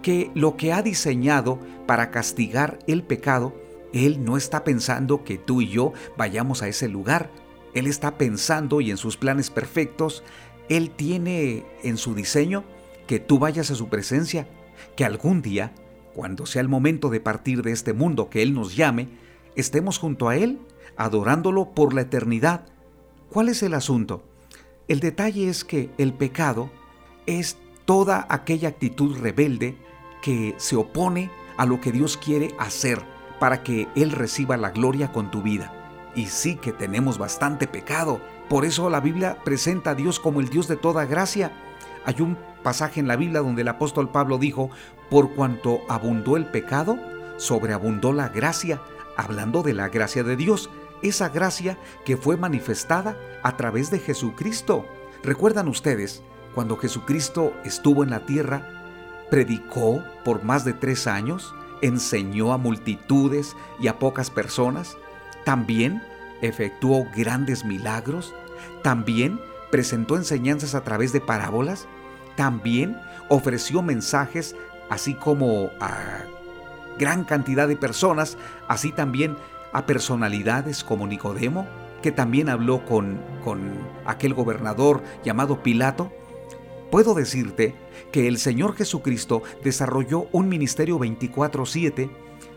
que 0.01 0.31
lo 0.35 0.57
que 0.57 0.73
ha 0.73 0.81
diseñado 0.81 1.59
para 1.87 2.11
castigar 2.11 2.79
el 2.87 3.03
pecado, 3.03 3.55
Él 3.93 4.25
no 4.25 4.35
está 4.35 4.65
pensando 4.65 5.23
que 5.23 5.37
tú 5.37 5.61
y 5.61 5.69
yo 5.69 5.93
vayamos 6.17 6.61
a 6.61 6.67
ese 6.67 6.89
lugar. 6.89 7.31
Él 7.73 7.87
está 7.87 8.17
pensando 8.17 8.81
y 8.81 8.91
en 8.91 8.97
sus 8.97 9.15
planes 9.15 9.49
perfectos, 9.49 10.25
Él 10.67 10.89
tiene 10.89 11.63
en 11.83 11.95
su 11.95 12.15
diseño 12.15 12.65
que 13.07 13.19
tú 13.19 13.39
vayas 13.39 13.71
a 13.71 13.75
su 13.75 13.87
presencia, 13.87 14.45
que 14.97 15.05
algún 15.05 15.41
día, 15.41 15.71
cuando 16.13 16.45
sea 16.45 16.61
el 16.61 16.67
momento 16.67 17.09
de 17.09 17.21
partir 17.21 17.61
de 17.61 17.71
este 17.71 17.93
mundo 17.93 18.29
que 18.29 18.41
Él 18.41 18.53
nos 18.53 18.75
llame, 18.75 19.07
estemos 19.55 19.99
junto 19.99 20.27
a 20.27 20.35
Él, 20.35 20.59
adorándolo 20.97 21.71
por 21.71 21.93
la 21.93 22.01
eternidad. 22.01 22.65
¿Cuál 23.29 23.47
es 23.47 23.63
el 23.63 23.73
asunto? 23.73 24.25
El 24.91 24.99
detalle 24.99 25.47
es 25.47 25.63
que 25.63 25.89
el 25.97 26.11
pecado 26.11 26.69
es 27.25 27.55
toda 27.85 28.27
aquella 28.27 28.67
actitud 28.67 29.17
rebelde 29.17 29.77
que 30.21 30.53
se 30.57 30.75
opone 30.75 31.31
a 31.55 31.65
lo 31.65 31.79
que 31.79 31.93
Dios 31.93 32.17
quiere 32.17 32.53
hacer 32.59 33.01
para 33.39 33.63
que 33.63 33.87
Él 33.95 34.11
reciba 34.11 34.57
la 34.57 34.71
gloria 34.71 35.13
con 35.13 35.31
tu 35.31 35.41
vida. 35.41 36.11
Y 36.13 36.25
sí 36.25 36.57
que 36.57 36.73
tenemos 36.73 37.17
bastante 37.17 37.67
pecado. 37.67 38.19
Por 38.49 38.65
eso 38.65 38.89
la 38.89 38.99
Biblia 38.99 39.37
presenta 39.45 39.91
a 39.91 39.95
Dios 39.95 40.19
como 40.19 40.41
el 40.41 40.49
Dios 40.49 40.67
de 40.67 40.75
toda 40.75 41.05
gracia. 41.05 41.53
Hay 42.03 42.19
un 42.19 42.37
pasaje 42.61 42.99
en 42.99 43.07
la 43.07 43.15
Biblia 43.15 43.39
donde 43.39 43.61
el 43.61 43.69
apóstol 43.69 44.09
Pablo 44.09 44.39
dijo, 44.39 44.71
por 45.09 45.31
cuanto 45.35 45.83
abundó 45.87 46.35
el 46.35 46.47
pecado, 46.47 46.97
sobreabundó 47.37 48.11
la 48.11 48.27
gracia, 48.27 48.81
hablando 49.15 49.63
de 49.63 49.73
la 49.73 49.87
gracia 49.87 50.23
de 50.23 50.35
Dios 50.35 50.69
esa 51.01 51.29
gracia 51.29 51.77
que 52.05 52.17
fue 52.17 52.37
manifestada 52.37 53.17
a 53.43 53.57
través 53.57 53.91
de 53.91 53.99
Jesucristo. 53.99 54.85
¿Recuerdan 55.23 55.67
ustedes 55.67 56.23
cuando 56.53 56.77
Jesucristo 56.77 57.53
estuvo 57.63 58.03
en 58.03 58.09
la 58.09 58.25
tierra, 58.25 58.67
predicó 59.29 60.03
por 60.25 60.43
más 60.43 60.65
de 60.65 60.73
tres 60.73 61.07
años, 61.07 61.53
enseñó 61.81 62.53
a 62.53 62.57
multitudes 62.57 63.55
y 63.79 63.87
a 63.87 63.99
pocas 63.99 64.29
personas? 64.29 64.97
También 65.45 66.03
efectuó 66.41 67.07
grandes 67.15 67.65
milagros, 67.65 68.33
también 68.83 69.39
presentó 69.69 70.17
enseñanzas 70.17 70.75
a 70.75 70.83
través 70.83 71.13
de 71.13 71.21
parábolas, 71.21 71.87
también 72.35 72.99
ofreció 73.29 73.81
mensajes 73.81 74.55
así 74.89 75.13
como 75.13 75.69
a 75.79 76.25
gran 76.99 77.23
cantidad 77.23 77.67
de 77.67 77.77
personas, 77.77 78.37
así 78.67 78.91
también 78.91 79.37
a 79.73 79.85
personalidades 79.85 80.83
como 80.83 81.07
Nicodemo, 81.07 81.67
que 82.01 82.11
también 82.11 82.49
habló 82.49 82.85
con, 82.85 83.21
con 83.43 83.61
aquel 84.05 84.33
gobernador 84.33 85.03
llamado 85.23 85.61
Pilato, 85.63 86.11
puedo 86.89 87.13
decirte 87.13 87.75
que 88.11 88.27
el 88.27 88.37
Señor 88.37 88.75
Jesucristo 88.75 89.43
desarrolló 89.63 90.27
un 90.31 90.49
ministerio 90.49 90.99
24/7 90.99 92.09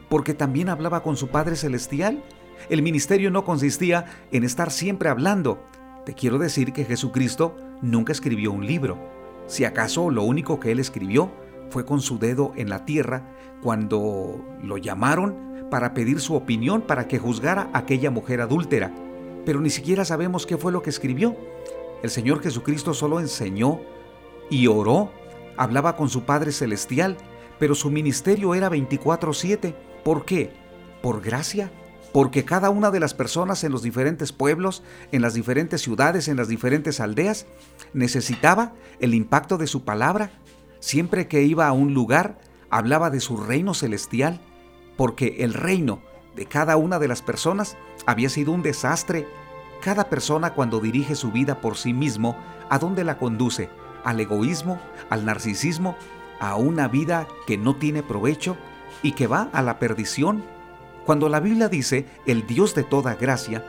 porque 0.08 0.34
también 0.34 0.68
hablaba 0.68 1.02
con 1.02 1.16
su 1.16 1.28
Padre 1.28 1.56
Celestial 1.56 2.22
El 2.68 2.82
ministerio 2.82 3.30
no 3.30 3.44
consistía 3.44 4.06
en 4.30 4.44
estar 4.44 4.70
siempre 4.70 5.08
hablando. 5.08 5.58
Te 6.06 6.14
quiero 6.14 6.38
decir 6.38 6.72
que 6.72 6.84
Jesucristo 6.84 7.56
nunca 7.82 8.12
escribió 8.12 8.52
un 8.52 8.66
libro. 8.66 8.98
Si 9.46 9.64
acaso 9.64 10.10
lo 10.10 10.22
único 10.22 10.60
que 10.60 10.72
él 10.72 10.78
escribió 10.78 11.30
fue 11.70 11.84
con 11.84 12.00
su 12.00 12.18
dedo 12.18 12.52
en 12.56 12.70
la 12.70 12.84
tierra 12.84 13.28
cuando 13.62 14.42
lo 14.62 14.78
llamaron 14.78 15.53
para 15.74 15.92
pedir 15.92 16.20
su 16.20 16.36
opinión 16.36 16.82
para 16.82 17.08
que 17.08 17.18
juzgara 17.18 17.68
a 17.72 17.78
aquella 17.78 18.12
mujer 18.12 18.40
adúltera. 18.40 18.92
Pero 19.44 19.60
ni 19.60 19.70
siquiera 19.70 20.04
sabemos 20.04 20.46
qué 20.46 20.56
fue 20.56 20.70
lo 20.70 20.82
que 20.82 20.90
escribió. 20.90 21.36
El 22.04 22.10
Señor 22.10 22.40
Jesucristo 22.40 22.94
solo 22.94 23.18
enseñó 23.18 23.80
y 24.50 24.68
oró, 24.68 25.10
hablaba 25.56 25.96
con 25.96 26.08
su 26.08 26.22
Padre 26.22 26.52
Celestial, 26.52 27.16
pero 27.58 27.74
su 27.74 27.90
ministerio 27.90 28.54
era 28.54 28.68
24/7. 28.68 29.74
¿Por 30.04 30.24
qué? 30.24 30.52
Por 31.02 31.20
gracia 31.20 31.72
porque 32.12 32.44
cada 32.44 32.70
una 32.70 32.92
de 32.92 33.00
las 33.00 33.12
personas 33.12 33.64
en 33.64 33.72
los 33.72 33.82
diferentes 33.82 34.30
pueblos, 34.30 34.84
en 35.10 35.22
las 35.22 35.34
diferentes 35.34 35.82
ciudades, 35.82 36.28
en 36.28 36.36
las 36.36 36.46
diferentes 36.46 37.00
aldeas, 37.00 37.46
necesitaba 37.94 38.74
el 39.00 39.12
impacto 39.12 39.58
de 39.58 39.66
su 39.66 39.82
palabra. 39.82 40.30
Siempre 40.78 41.26
que 41.26 41.42
iba 41.42 41.66
a 41.66 41.72
un 41.72 41.94
lugar, 41.94 42.38
hablaba 42.70 43.10
de 43.10 43.18
su 43.18 43.36
reino 43.38 43.74
celestial, 43.74 44.40
porque 44.96 45.36
el 45.40 45.54
reino 45.54 46.00
de 46.36 46.46
cada 46.46 46.76
una 46.76 46.98
de 46.98 47.08
las 47.08 47.22
personas 47.22 47.76
había 48.06 48.28
sido 48.28 48.52
un 48.52 48.62
desastre. 48.62 49.26
Cada 49.80 50.08
persona 50.08 50.54
cuando 50.54 50.80
dirige 50.80 51.14
su 51.14 51.30
vida 51.30 51.60
por 51.60 51.76
sí 51.76 51.92
mismo, 51.92 52.36
¿a 52.70 52.78
dónde 52.78 53.04
la 53.04 53.18
conduce? 53.18 53.70
¿Al 54.04 54.20
egoísmo? 54.20 54.80
¿Al 55.10 55.24
narcisismo? 55.24 55.96
¿A 56.40 56.56
una 56.56 56.88
vida 56.88 57.28
que 57.46 57.58
no 57.58 57.76
tiene 57.76 58.02
provecho 58.02 58.56
y 59.02 59.12
que 59.12 59.26
va 59.26 59.48
a 59.52 59.62
la 59.62 59.78
perdición? 59.78 60.44
Cuando 61.04 61.28
la 61.28 61.40
Biblia 61.40 61.68
dice 61.68 62.06
el 62.26 62.46
Dios 62.46 62.74
de 62.74 62.82
toda 62.82 63.14
gracia, 63.14 63.64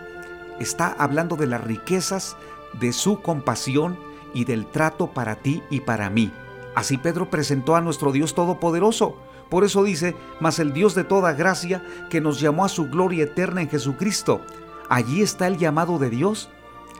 está 0.59 0.95
hablando 0.97 1.35
de 1.35 1.47
las 1.47 1.63
riquezas 1.63 2.37
de 2.79 2.93
su 2.93 3.21
compasión 3.21 3.97
y 4.33 4.45
del 4.45 4.65
trato 4.65 5.07
para 5.07 5.35
ti 5.35 5.63
y 5.69 5.81
para 5.81 6.09
mí. 6.09 6.31
Así 6.75 6.97
Pedro 6.97 7.29
presentó 7.29 7.75
a 7.75 7.81
nuestro 7.81 8.11
Dios 8.11 8.35
Todopoderoso. 8.35 9.17
Por 9.49 9.63
eso 9.63 9.83
dice, 9.83 10.15
mas 10.39 10.59
el 10.59 10.73
Dios 10.73 10.95
de 10.95 11.03
toda 11.03 11.33
gracia 11.33 11.83
que 12.09 12.21
nos 12.21 12.39
llamó 12.39 12.65
a 12.65 12.69
su 12.69 12.89
gloria 12.89 13.25
eterna 13.25 13.61
en 13.61 13.69
Jesucristo. 13.69 14.41
Allí 14.89 15.21
está 15.21 15.47
el 15.47 15.57
llamado 15.57 15.99
de 15.99 16.09
Dios. 16.09 16.49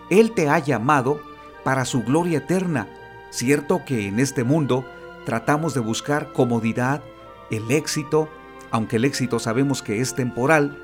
Él 0.10 0.32
te 0.34 0.50
ha 0.50 0.60
llamado 0.60 1.20
para 1.64 1.86
su 1.86 2.04
gloria 2.04 2.40
eterna. 2.40 2.88
Cierto 3.32 3.82
que 3.86 4.08
en 4.08 4.20
este 4.20 4.44
mundo 4.44 4.86
tratamos 5.25 5.74
de 5.74 5.80
buscar 5.80 6.32
comodidad, 6.32 7.02
el 7.50 7.70
éxito, 7.72 8.30
aunque 8.72 8.98
el 8.98 9.06
éxito 9.06 9.40
sabemos 9.40 9.82
que 9.82 10.00
es 10.00 10.16
temporal, 10.16 10.78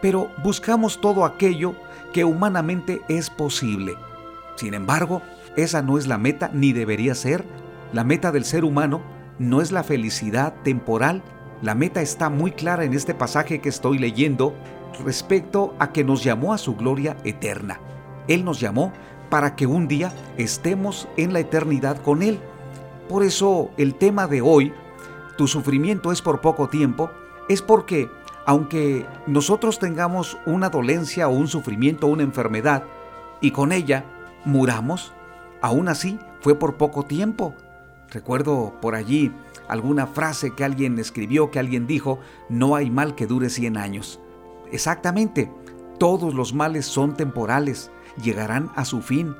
pero 0.00 0.30
buscamos 0.42 1.00
todo 1.00 1.24
aquello 1.24 1.74
que 2.12 2.24
humanamente 2.24 3.02
es 3.08 3.30
posible. 3.30 3.96
Sin 4.56 4.74
embargo, 4.74 5.22
esa 5.56 5.82
no 5.82 5.98
es 5.98 6.06
la 6.06 6.18
meta 6.18 6.50
ni 6.52 6.72
debería 6.72 7.14
ser. 7.14 7.44
La 7.92 8.04
meta 8.04 8.32
del 8.32 8.44
ser 8.44 8.64
humano 8.64 9.02
no 9.42 9.60
es 9.60 9.72
la 9.72 9.82
felicidad 9.82 10.54
temporal. 10.62 11.22
La 11.60 11.74
meta 11.74 12.00
está 12.00 12.30
muy 12.30 12.52
clara 12.52 12.84
en 12.84 12.94
este 12.94 13.14
pasaje 13.14 13.60
que 13.60 13.68
estoy 13.68 13.98
leyendo 13.98 14.54
respecto 15.04 15.74
a 15.78 15.92
que 15.92 16.04
nos 16.04 16.22
llamó 16.24 16.54
a 16.54 16.58
su 16.58 16.76
gloria 16.76 17.16
eterna. 17.24 17.80
Él 18.28 18.44
nos 18.44 18.60
llamó 18.60 18.92
para 19.30 19.56
que 19.56 19.66
un 19.66 19.88
día 19.88 20.12
estemos 20.36 21.08
en 21.16 21.32
la 21.32 21.40
eternidad 21.40 22.00
con 22.02 22.22
Él. 22.22 22.40
Por 23.08 23.22
eso 23.22 23.70
el 23.76 23.94
tema 23.94 24.26
de 24.26 24.42
hoy, 24.42 24.72
tu 25.36 25.46
sufrimiento 25.46 26.12
es 26.12 26.22
por 26.22 26.40
poco 26.40 26.68
tiempo, 26.68 27.10
es 27.48 27.62
porque, 27.62 28.08
aunque 28.46 29.06
nosotros 29.26 29.78
tengamos 29.78 30.38
una 30.46 30.68
dolencia 30.68 31.28
o 31.28 31.32
un 31.32 31.48
sufrimiento 31.48 32.06
o 32.06 32.10
una 32.10 32.22
enfermedad, 32.22 32.84
y 33.40 33.50
con 33.50 33.72
ella 33.72 34.04
muramos, 34.44 35.12
aún 35.60 35.88
así 35.88 36.18
fue 36.40 36.54
por 36.54 36.76
poco 36.76 37.04
tiempo. 37.04 37.54
Recuerdo 38.12 38.74
por 38.82 38.94
allí 38.94 39.32
alguna 39.68 40.06
frase 40.06 40.54
que 40.54 40.64
alguien 40.64 40.98
escribió, 40.98 41.50
que 41.50 41.58
alguien 41.58 41.86
dijo, 41.86 42.18
no 42.50 42.76
hay 42.76 42.90
mal 42.90 43.14
que 43.14 43.26
dure 43.26 43.48
100 43.48 43.78
años. 43.78 44.20
Exactamente, 44.70 45.50
todos 45.98 46.34
los 46.34 46.52
males 46.52 46.84
son 46.84 47.16
temporales, 47.16 47.90
llegarán 48.22 48.70
a 48.76 48.84
su 48.84 49.00
fin. 49.00 49.34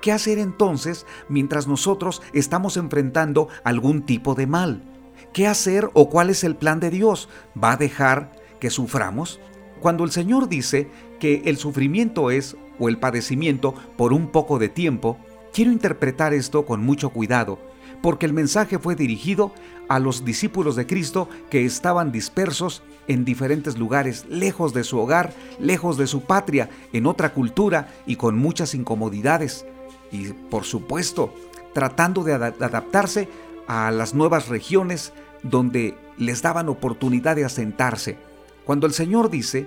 ¿Qué 0.00 0.12
hacer 0.12 0.38
entonces 0.38 1.04
mientras 1.28 1.66
nosotros 1.66 2.22
estamos 2.32 2.76
enfrentando 2.76 3.48
algún 3.64 4.02
tipo 4.02 4.36
de 4.36 4.46
mal? 4.46 4.84
¿Qué 5.32 5.48
hacer 5.48 5.90
o 5.92 6.08
cuál 6.08 6.30
es 6.30 6.44
el 6.44 6.54
plan 6.54 6.78
de 6.78 6.90
Dios? 6.90 7.28
¿Va 7.60 7.72
a 7.72 7.76
dejar 7.76 8.30
que 8.60 8.70
suframos? 8.70 9.40
Cuando 9.80 10.04
el 10.04 10.12
Señor 10.12 10.48
dice 10.48 10.88
que 11.18 11.42
el 11.46 11.56
sufrimiento 11.56 12.30
es 12.30 12.56
o 12.78 12.88
el 12.88 12.98
padecimiento 12.98 13.74
por 13.96 14.12
un 14.12 14.28
poco 14.28 14.60
de 14.60 14.68
tiempo, 14.68 15.18
quiero 15.52 15.72
interpretar 15.72 16.34
esto 16.34 16.64
con 16.66 16.84
mucho 16.84 17.10
cuidado, 17.10 17.58
porque 18.02 18.26
el 18.26 18.32
mensaje 18.32 18.78
fue 18.78 18.96
dirigido 18.96 19.52
a 19.88 19.98
los 19.98 20.24
discípulos 20.24 20.76
de 20.76 20.86
Cristo 20.86 21.28
que 21.50 21.64
estaban 21.64 22.12
dispersos 22.12 22.82
en 23.08 23.24
diferentes 23.24 23.78
lugares, 23.78 24.26
lejos 24.28 24.74
de 24.74 24.84
su 24.84 24.98
hogar, 24.98 25.32
lejos 25.58 25.96
de 25.96 26.06
su 26.06 26.22
patria, 26.22 26.68
en 26.92 27.06
otra 27.06 27.32
cultura 27.32 27.88
y 28.06 28.16
con 28.16 28.36
muchas 28.36 28.74
incomodidades. 28.74 29.64
Y 30.10 30.32
por 30.32 30.64
supuesto, 30.64 31.32
tratando 31.72 32.24
de 32.24 32.34
adaptarse 32.34 33.28
a 33.66 33.90
las 33.90 34.14
nuevas 34.14 34.48
regiones 34.48 35.12
donde 35.42 35.96
les 36.18 36.42
daban 36.42 36.68
oportunidad 36.68 37.36
de 37.36 37.44
asentarse. 37.44 38.18
Cuando 38.64 38.86
el 38.86 38.92
Señor 38.92 39.30
dice 39.30 39.66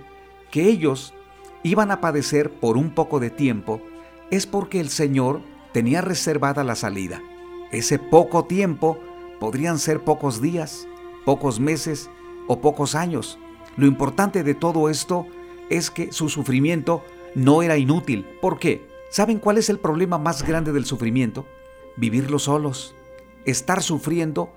que 0.51 0.63
ellos 0.63 1.13
iban 1.63 1.91
a 1.91 2.01
padecer 2.01 2.51
por 2.51 2.77
un 2.77 2.91
poco 2.91 3.19
de 3.19 3.29
tiempo, 3.29 3.81
es 4.31 4.45
porque 4.45 4.79
el 4.79 4.89
Señor 4.89 5.41
tenía 5.73 6.01
reservada 6.01 6.63
la 6.63 6.75
salida. 6.75 7.21
Ese 7.75 7.99
poco 7.99 8.45
tiempo 8.45 8.97
podrían 9.37 9.79
ser 9.79 10.03
pocos 10.03 10.41
días, 10.41 10.87
pocos 11.25 11.59
meses 11.59 12.09
o 12.47 12.61
pocos 12.61 12.95
años. 12.95 13.37
Lo 13.75 13.85
importante 13.85 14.43
de 14.43 14.55
todo 14.55 14.89
esto 14.89 15.27
es 15.69 15.91
que 15.91 16.13
su 16.13 16.29
sufrimiento 16.29 17.03
no 17.35 17.61
era 17.61 17.77
inútil. 17.77 18.25
¿Por 18.41 18.59
qué? 18.59 18.87
¿Saben 19.09 19.39
cuál 19.39 19.57
es 19.57 19.69
el 19.69 19.79
problema 19.79 20.17
más 20.17 20.47
grande 20.47 20.71
del 20.71 20.85
sufrimiento? 20.85 21.45
Vivirlo 21.97 22.39
solos 22.39 22.95
estar 23.45 23.83
sufriendo 23.83 24.53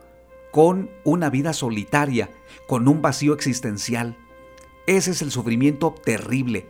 con 0.52 0.88
una 1.02 1.28
vida 1.28 1.52
solitaria, 1.52 2.30
con 2.68 2.86
un 2.86 3.02
vacío 3.02 3.34
existencial. 3.34 4.16
Ese 4.86 5.10
es 5.10 5.22
el 5.22 5.32
sufrimiento 5.32 5.92
terrible. 6.04 6.66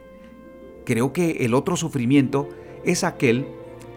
Creo 0.87 1.13
que 1.13 1.45
el 1.45 1.53
otro 1.53 1.77
sufrimiento 1.77 2.49
es 2.85 3.05
aquel 3.05 3.47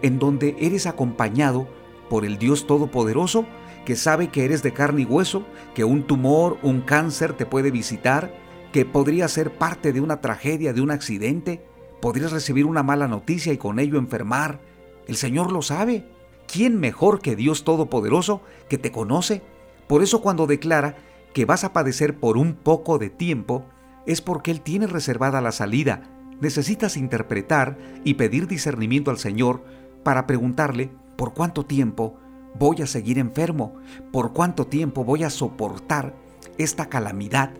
en 0.02 0.18
donde 0.18 0.54
eres 0.60 0.86
acompañado 0.86 1.66
por 2.12 2.26
el 2.26 2.36
Dios 2.36 2.66
Todopoderoso 2.66 3.46
que 3.86 3.96
sabe 3.96 4.28
que 4.28 4.44
eres 4.44 4.62
de 4.62 4.74
carne 4.74 5.00
y 5.00 5.04
hueso, 5.06 5.46
que 5.74 5.82
un 5.82 6.02
tumor, 6.02 6.58
un 6.62 6.82
cáncer 6.82 7.32
te 7.32 7.46
puede 7.46 7.70
visitar, 7.70 8.34
que 8.70 8.84
podría 8.84 9.26
ser 9.28 9.54
parte 9.54 9.94
de 9.94 10.02
una 10.02 10.20
tragedia, 10.20 10.74
de 10.74 10.82
un 10.82 10.90
accidente, 10.90 11.64
podrías 12.02 12.30
recibir 12.30 12.66
una 12.66 12.82
mala 12.82 13.08
noticia 13.08 13.50
y 13.50 13.56
con 13.56 13.78
ello 13.78 13.96
enfermar. 13.96 14.60
El 15.08 15.16
Señor 15.16 15.50
lo 15.50 15.62
sabe. 15.62 16.04
¿quién 16.46 16.78
mejor 16.78 17.22
que 17.22 17.34
Dios 17.34 17.64
Todopoderoso 17.64 18.42
que 18.68 18.76
te 18.76 18.92
conoce? 18.92 19.40
Por 19.86 20.02
eso 20.02 20.20
cuando 20.20 20.46
declara 20.46 20.96
que 21.32 21.46
vas 21.46 21.64
a 21.64 21.72
padecer 21.72 22.20
por 22.20 22.36
un 22.36 22.52
poco 22.52 22.98
de 22.98 23.08
tiempo, 23.08 23.64
es 24.06 24.20
porque 24.20 24.50
Él 24.50 24.60
tiene 24.60 24.86
reservada 24.86 25.40
la 25.40 25.50
salida. 25.50 26.02
Necesitas 26.42 26.98
interpretar 26.98 27.78
y 28.04 28.14
pedir 28.14 28.48
discernimiento 28.48 29.10
al 29.10 29.16
Señor 29.16 29.64
para 30.02 30.26
preguntarle 30.26 30.90
por 31.16 31.34
cuánto 31.34 31.64
tiempo 31.64 32.16
voy 32.58 32.82
a 32.82 32.86
seguir 32.86 33.18
enfermo, 33.18 33.74
por 34.12 34.32
cuánto 34.32 34.66
tiempo 34.66 35.04
voy 35.04 35.24
a 35.24 35.30
soportar 35.30 36.14
esta 36.58 36.88
calamidad, 36.88 37.52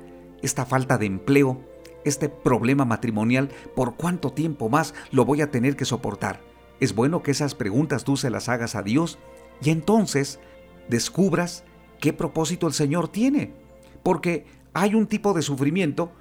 esta 0.43 0.67
falta 0.67 0.99
de 0.99 1.07
empleo, 1.07 1.61
este 2.05 2.29
problema 2.29 2.85
matrimonial, 2.85 3.51
por 3.75 3.95
cuánto 3.95 4.33
tiempo 4.33 4.69
más 4.69 4.95
lo 5.11 5.25
voy 5.25 5.41
a 5.41 5.51
tener 5.51 5.77
que 5.77 5.85
soportar. 5.85 6.41
Es 6.81 6.95
bueno 6.95 7.23
que 7.23 7.31
esas 7.31 7.55
preguntas 7.55 8.05
tú 8.05 8.17
se 8.17 8.31
las 8.31 8.49
hagas 8.49 8.75
a 8.75 8.83
Dios 8.83 9.19
y 9.63 9.71
entonces 9.71 10.41
descubras 10.89 11.65
qué 12.01 12.13
propósito 12.13 12.67
el 12.67 12.73
Señor 12.73 13.09
tiene. 13.09 13.55
Porque 14.03 14.47
hay 14.75 14.95
un 14.95 15.07
tipo 15.07 15.33
de 15.33 15.43
sufrimiento 15.43 16.13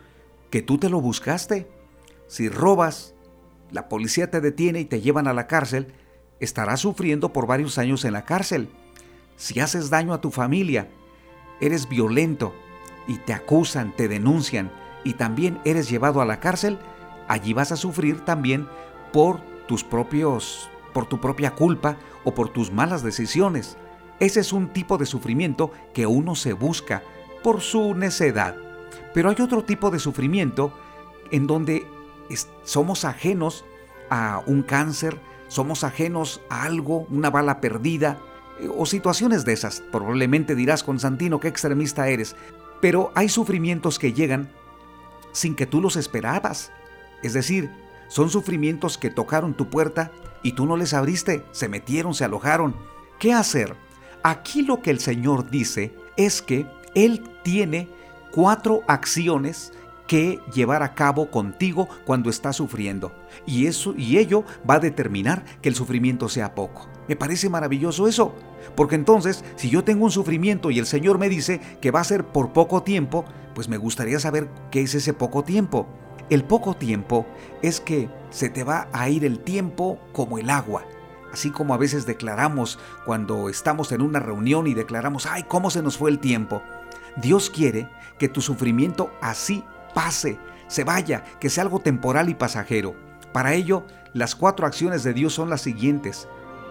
que 0.52 0.62
tú 0.62 0.78
te 0.78 0.90
lo 0.90 1.02
buscaste. 1.02 1.68
Si 2.28 2.48
robas, 2.48 3.16
la 3.72 3.90
policía 3.90 4.30
te 4.30 4.42
detiene 4.42 4.82
y 4.82 4.86
te 4.86 5.02
llevan 5.02 5.28
a 5.28 5.34
la 5.34 5.48
cárcel, 5.48 5.94
estarás 6.42 6.82
sufriendo 6.82 7.32
por 7.32 7.48
varios 7.48 7.78
años 7.78 8.04
en 8.04 8.14
la 8.14 8.26
cárcel. 8.26 8.68
Si 9.38 9.60
haces 9.60 9.90
daño 9.90 10.14
a 10.14 10.22
tu 10.22 10.32
familia, 10.32 10.90
eres 11.62 11.88
violento 11.88 12.54
y 13.08 13.18
te 13.18 13.34
acusan, 13.34 13.96
te 13.96 14.08
denuncian 14.08 14.72
y 15.04 15.14
también 15.14 15.60
eres 15.64 15.90
llevado 15.90 16.22
a 16.22 16.26
la 16.26 16.40
cárcel, 16.40 16.78
allí 17.28 17.54
vas 17.54 17.72
a 17.72 17.78
sufrir 17.78 18.26
también 18.26 18.68
por 19.14 19.40
tus 19.68 19.84
propios 19.84 20.70
por 20.94 21.06
tu 21.06 21.20
propia 21.20 21.56
culpa 21.56 21.98
o 22.24 22.34
por 22.34 22.50
tus 22.50 22.72
malas 22.72 23.04
decisiones. 23.04 23.78
Ese 24.20 24.40
es 24.40 24.54
un 24.54 24.68
tipo 24.70 24.98
de 24.98 25.06
sufrimiento 25.06 25.72
que 25.94 26.06
uno 26.06 26.36
se 26.36 26.54
busca 26.54 27.02
por 27.44 27.62
su 27.62 27.96
necedad. 27.96 28.56
Pero 29.14 29.30
hay 29.30 29.36
otro 29.40 29.64
tipo 29.64 29.90
de 29.90 30.00
sufrimiento 30.00 30.74
en 31.32 31.48
donde 31.48 31.88
somos 32.64 33.06
ajenos 33.06 33.66
a 34.10 34.44
un 34.46 34.64
cáncer, 34.64 35.20
somos 35.52 35.84
ajenos 35.84 36.40
a 36.50 36.64
algo, 36.64 37.06
una 37.10 37.30
bala 37.30 37.60
perdida, 37.60 38.18
eh, 38.62 38.70
o 38.74 38.86
situaciones 38.86 39.44
de 39.44 39.52
esas. 39.52 39.84
Probablemente 39.92 40.56
dirás, 40.56 40.82
Constantino, 40.82 41.42
qué 41.42 41.50
extremista 41.50 42.08
eres. 42.08 42.38
Pero 42.80 43.12
hay 43.16 43.28
sufrimientos 43.28 44.00
que 44.00 44.14
llegan 44.14 44.50
sin 45.34 45.56
que 45.56 45.66
tú 45.66 45.82
los 45.82 45.98
esperabas. 45.98 46.72
Es 47.22 47.34
decir, 47.34 47.70
son 48.08 48.30
sufrimientos 48.30 48.98
que 48.98 49.10
tocaron 49.10 49.54
tu 49.54 49.70
puerta 49.70 50.14
y 50.42 50.54
tú 50.54 50.66
no 50.66 50.78
les 50.78 50.94
abriste, 50.94 51.44
se 51.52 51.68
metieron, 51.68 52.14
se 52.14 52.24
alojaron. 52.24 52.74
¿Qué 53.20 53.34
hacer? 53.34 53.76
Aquí 54.24 54.62
lo 54.62 54.82
que 54.82 54.92
el 54.92 55.02
Señor 55.02 55.50
dice 55.50 55.94
es 56.16 56.42
que 56.42 56.66
Él 56.96 57.30
tiene 57.44 57.90
cuatro 58.32 58.84
acciones 58.88 59.74
que 60.12 60.42
llevar 60.54 60.84
a 60.84 60.94
cabo 60.94 61.32
contigo 61.32 61.88
cuando 62.04 62.30
estás 62.30 62.58
sufriendo. 62.58 63.16
Y 63.46 63.68
eso 63.68 63.94
y 63.96 64.18
ello 64.18 64.44
va 64.70 64.74
a 64.74 64.80
determinar 64.82 65.46
que 65.62 65.70
el 65.70 65.76
sufrimiento 65.76 66.28
sea 66.28 66.54
poco. 66.54 66.90
Me 67.08 67.16
parece 67.16 67.50
maravilloso 67.50 68.10
eso, 68.10 68.36
porque 68.76 68.96
entonces, 68.96 69.46
si 69.56 69.70
yo 69.70 69.86
tengo 69.86 70.04
un 70.04 70.12
sufrimiento 70.12 70.70
y 70.70 70.80
el 70.80 70.86
Señor 70.86 71.18
me 71.18 71.30
dice 71.30 71.62
que 71.80 71.92
va 71.92 72.02
a 72.02 72.04
ser 72.04 72.26
por 72.26 72.52
poco 72.52 72.84
tiempo, 72.84 73.24
pues 73.56 73.70
me 73.70 73.78
gustaría 73.78 74.20
saber 74.20 74.50
qué 74.70 74.82
es 74.82 74.96
ese 74.96 75.14
poco 75.14 75.46
tiempo. 75.46 75.88
El 76.30 76.44
poco 76.44 76.74
tiempo 76.74 77.26
es 77.62 77.80
que 77.80 78.10
se 78.32 78.50
te 78.50 78.66
va 78.66 78.90
a 78.92 79.08
ir 79.08 79.24
el 79.24 79.40
tiempo 79.40 79.98
como 80.12 80.40
el 80.40 80.50
agua. 80.50 80.84
Así 81.32 81.52
como 81.52 81.74
a 81.74 81.78
veces 81.78 82.06
declaramos 82.06 82.80
cuando 83.06 83.48
estamos 83.48 83.94
en 83.94 84.02
una 84.02 84.20
reunión 84.20 84.68
y 84.68 84.74
declaramos, 84.74 85.26
ay, 85.26 85.44
¿cómo 85.44 85.70
se 85.70 85.82
nos 85.82 85.96
fue 85.96 86.10
el 86.10 86.20
tiempo? 86.20 86.62
Dios 87.16 87.50
quiere 87.50 87.88
que 88.20 88.28
tu 88.28 88.42
sufrimiento 88.42 89.10
así 89.22 89.64
pase, 89.94 90.38
se 90.68 90.84
vaya, 90.84 91.24
que 91.40 91.50
sea 91.50 91.64
algo 91.64 91.80
temporal 91.80 92.30
y 92.30 92.34
pasajero. 92.34 92.96
Para 93.34 93.54
ello, 93.54 93.86
las 94.14 94.36
cuatro 94.36 94.66
acciones 94.66 95.04
de 95.04 95.14
Dios 95.14 95.34
son 95.34 95.50
las 95.50 95.62
siguientes. 95.62 96.28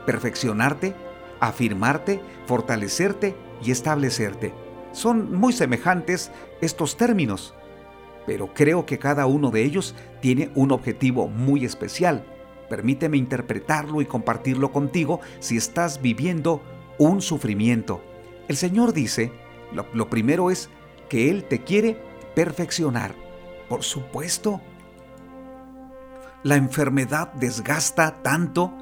Perfeccionarte, 0.06 0.94
afirmarte, 1.40 2.20
fortalecerte 2.46 3.36
y 3.62 3.70
establecerte. 3.70 4.54
Son 4.92 5.34
muy 5.34 5.52
semejantes 5.52 6.30
estos 6.60 6.96
términos, 6.96 7.54
pero 8.26 8.52
creo 8.52 8.86
que 8.86 8.98
cada 8.98 9.26
uno 9.26 9.50
de 9.50 9.62
ellos 9.62 9.94
tiene 10.20 10.50
un 10.54 10.72
objetivo 10.72 11.28
muy 11.28 11.64
especial. 11.64 12.24
Permíteme 12.68 13.16
interpretarlo 13.16 14.00
y 14.00 14.06
compartirlo 14.06 14.70
contigo 14.70 15.20
si 15.40 15.56
estás 15.56 16.00
viviendo 16.00 16.62
un 16.98 17.22
sufrimiento. 17.22 18.02
El 18.48 18.56
Señor 18.56 18.92
dice, 18.92 19.32
lo, 19.72 19.86
lo 19.92 20.10
primero 20.10 20.50
es 20.50 20.70
que 21.08 21.30
Él 21.30 21.44
te 21.44 21.62
quiere 21.62 22.09
perfeccionar. 22.34 23.14
Por 23.68 23.82
supuesto. 23.82 24.60
La 26.42 26.56
enfermedad 26.56 27.32
desgasta 27.34 28.22
tanto 28.22 28.72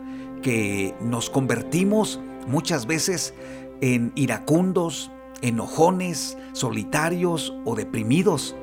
que 0.42 0.94
nos 1.00 1.28
convertimos 1.28 2.20
muchas 2.46 2.86
veces 2.86 3.34
en 3.80 4.12
iracundos, 4.14 5.10
enojones, 5.42 6.38
solitarios 6.52 7.54
o 7.64 7.74
deprimidos. 7.74 8.54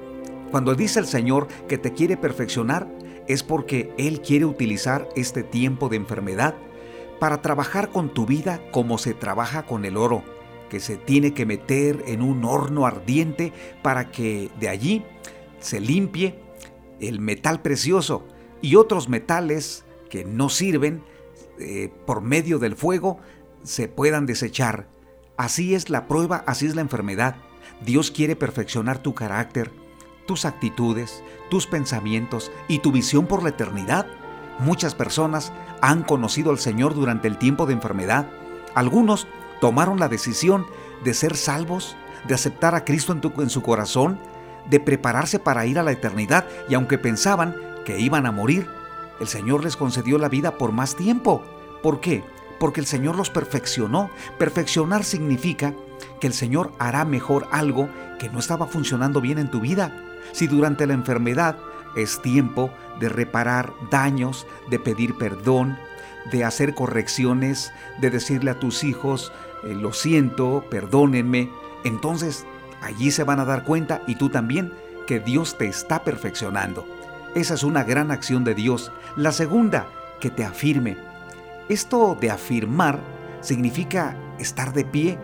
Cuando 0.52 0.76
dice 0.76 1.00
el 1.00 1.08
Señor 1.08 1.48
que 1.68 1.78
te 1.78 1.94
quiere 1.94 2.16
perfeccionar, 2.16 2.88
es 3.28 3.44
porque 3.44 3.94
Él 3.98 4.22
quiere 4.22 4.46
utilizar 4.46 5.10
este 5.16 5.44
tiempo 5.44 5.90
de 5.90 5.98
enfermedad 5.98 6.56
para 7.20 7.42
trabajar 7.42 7.90
con 7.90 8.14
tu 8.14 8.26
vida 8.26 8.62
como 8.72 8.98
se 8.98 9.14
trabaja 9.14 9.64
con 9.64 9.84
el 9.84 9.98
oro 9.98 10.35
que 10.70 10.80
se 10.80 10.98
tiene 10.98 11.34
que 11.34 11.46
meter 11.46 12.04
en 12.08 12.22
un 12.22 12.44
horno 12.46 12.86
ardiente 12.86 13.54
para 13.82 14.12
que 14.12 14.50
de 14.60 14.70
allí 14.70 15.04
se 15.60 15.80
limpie 15.80 16.40
el 17.00 17.20
metal 17.20 17.62
precioso 17.62 18.26
y 18.62 18.76
otros 18.76 19.10
metales 19.10 19.86
que 20.10 20.26
no 20.26 20.50
sirven 20.50 21.04
eh, 21.60 21.92
por 22.06 22.22
medio 22.22 22.60
del 22.60 22.76
fuego 22.76 23.20
se 23.64 23.88
puedan 23.88 24.26
desechar. 24.26 24.88
Así 25.38 25.76
es 25.76 25.90
la 25.90 26.08
prueba, 26.08 26.44
así 26.48 26.66
es 26.66 26.76
la 26.76 26.82
enfermedad. 26.82 27.36
Dios 27.86 28.12
quiere 28.12 28.36
perfeccionar 28.36 29.00
tu 29.00 29.14
carácter, 29.14 29.72
tus 30.26 30.46
actitudes, 30.46 31.24
tus 31.50 31.68
pensamientos 31.68 32.52
y 32.68 32.80
tu 32.80 32.92
visión 32.92 33.28
por 33.28 33.44
la 33.44 33.50
eternidad. 33.50 34.08
Muchas 34.60 34.96
personas 34.96 35.52
han 35.82 36.04
conocido 36.04 36.52
al 36.52 36.60
Señor 36.60 36.96
durante 36.96 37.28
el 37.28 37.38
tiempo 37.38 37.66
de 37.66 37.74
enfermedad. 37.74 38.30
Algunos 38.74 39.28
tomaron 39.62 40.00
la 40.00 40.08
decisión 40.08 40.66
de 41.04 41.14
ser 41.14 41.36
salvos, 41.36 41.96
de 42.28 42.34
aceptar 42.34 42.76
a 42.76 42.86
Cristo 42.86 43.14
en, 43.14 43.22
en, 43.42 43.50
su 43.50 43.62
corazón, 43.62 44.20
de 44.70 44.80
prepararse 44.80 45.40
para 45.40 45.66
ir 45.66 45.80
a 45.80 45.84
la 45.84 45.92
eternidad 45.92 46.46
y 46.68 46.74
aunque 46.74 46.98
pensaban 46.98 47.56
que 47.86 48.00
iban 48.00 48.26
a 48.26 48.32
morir, 48.32 48.68
el 49.20 49.28
Señor 49.28 49.64
les 49.64 49.78
concedió 49.78 50.18
la 50.18 50.30
vida 50.30 50.58
por 50.58 50.72
más 50.72 50.96
tiempo. 50.96 51.44
¿Por 51.82 52.02
qué? 52.02 52.24
Porque 52.60 52.80
el 52.80 52.86
Señor 52.86 53.16
los 53.16 53.30
perfeccionó. 53.30 54.10
Perfeccionar 54.38 55.04
significa 55.04 55.74
que 56.20 56.28
el 56.28 56.34
Señor 56.34 56.74
hará 56.80 57.06
mejor 57.06 57.48
algo 57.52 57.90
que 58.20 58.30
no 58.30 58.40
estaba 58.40 58.68
funcionando 58.68 59.22
bien 59.22 59.38
en 59.38 59.52
tu 59.52 59.62
vida. 59.62 59.96
Si 60.32 60.48
durante 60.48 60.88
la 60.88 60.94
enfermedad 60.94 61.58
es 61.96 62.22
tiempo 62.22 62.72
de 63.00 63.10
reparar 63.10 63.74
daños, 63.90 64.48
de 64.70 64.80
pedir 64.80 65.18
perdón, 65.18 65.78
de 66.32 66.44
hacer 66.44 66.74
correcciones, 66.74 67.72
de 68.00 68.10
decirle 68.10 68.52
a 68.52 68.60
tus 68.60 68.84
hijos, 68.84 69.32
eh, 69.66 69.74
lo 69.74 69.94
siento, 69.94 70.64
perdónenme, 70.70 71.50
entonces 71.84 72.46
allí 72.82 73.12
se 73.12 73.24
van 73.24 73.40
a 73.40 73.46
dar 73.46 73.64
cuenta 73.64 74.02
y 74.08 74.16
tú 74.16 74.30
también 74.30 74.72
que 75.08 75.20
Dios 75.20 75.58
te 75.58 75.68
está 75.68 76.04
perfeccionando. 76.04 76.86
Esa 77.36 77.54
es 77.54 77.64
una 77.64 77.84
gran 77.84 78.12
acción 78.12 78.44
de 78.44 78.56
Dios. 78.56 78.92
La 79.16 79.32
segunda, 79.32 79.88
que 80.20 80.30
te 80.30 80.46
afirme. 80.46 80.98
Esto 81.68 82.18
de 82.20 82.32
afirmar 82.32 83.00
significa 83.42 84.16
estar 84.40 84.74
de 84.74 84.86
pie, 84.86 85.18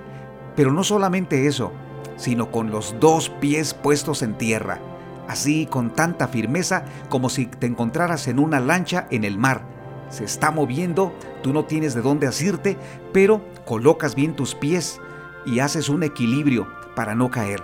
pero 0.56 0.72
no 0.72 0.84
solamente 0.84 1.48
eso, 1.48 1.72
sino 2.18 2.52
con 2.52 2.72
los 2.72 2.96
dos 3.00 3.30
pies 3.30 3.74
puestos 3.74 4.22
en 4.22 4.38
tierra, 4.38 4.80
así 5.28 5.66
con 5.66 5.94
tanta 5.94 6.28
firmeza 6.28 6.84
como 7.10 7.30
si 7.30 7.46
te 7.46 7.68
encontraras 7.68 8.28
en 8.28 8.40
una 8.40 8.60
lancha 8.60 9.08
en 9.10 9.24
el 9.24 9.38
mar 9.38 9.72
se 10.12 10.26
está 10.26 10.52
moviendo, 10.52 11.14
tú 11.42 11.54
no 11.54 11.66
tienes 11.66 11.96
de 11.96 12.02
dónde 12.02 12.28
asirte, 12.28 12.78
pero 13.14 13.42
colocas 13.72 14.16
bien 14.16 14.36
tus 14.36 14.54
pies 14.54 15.00
y 15.46 15.60
haces 15.60 15.88
un 15.88 16.04
equilibrio 16.04 16.68
para 16.94 17.16
no 17.16 17.32
caer. 17.32 17.64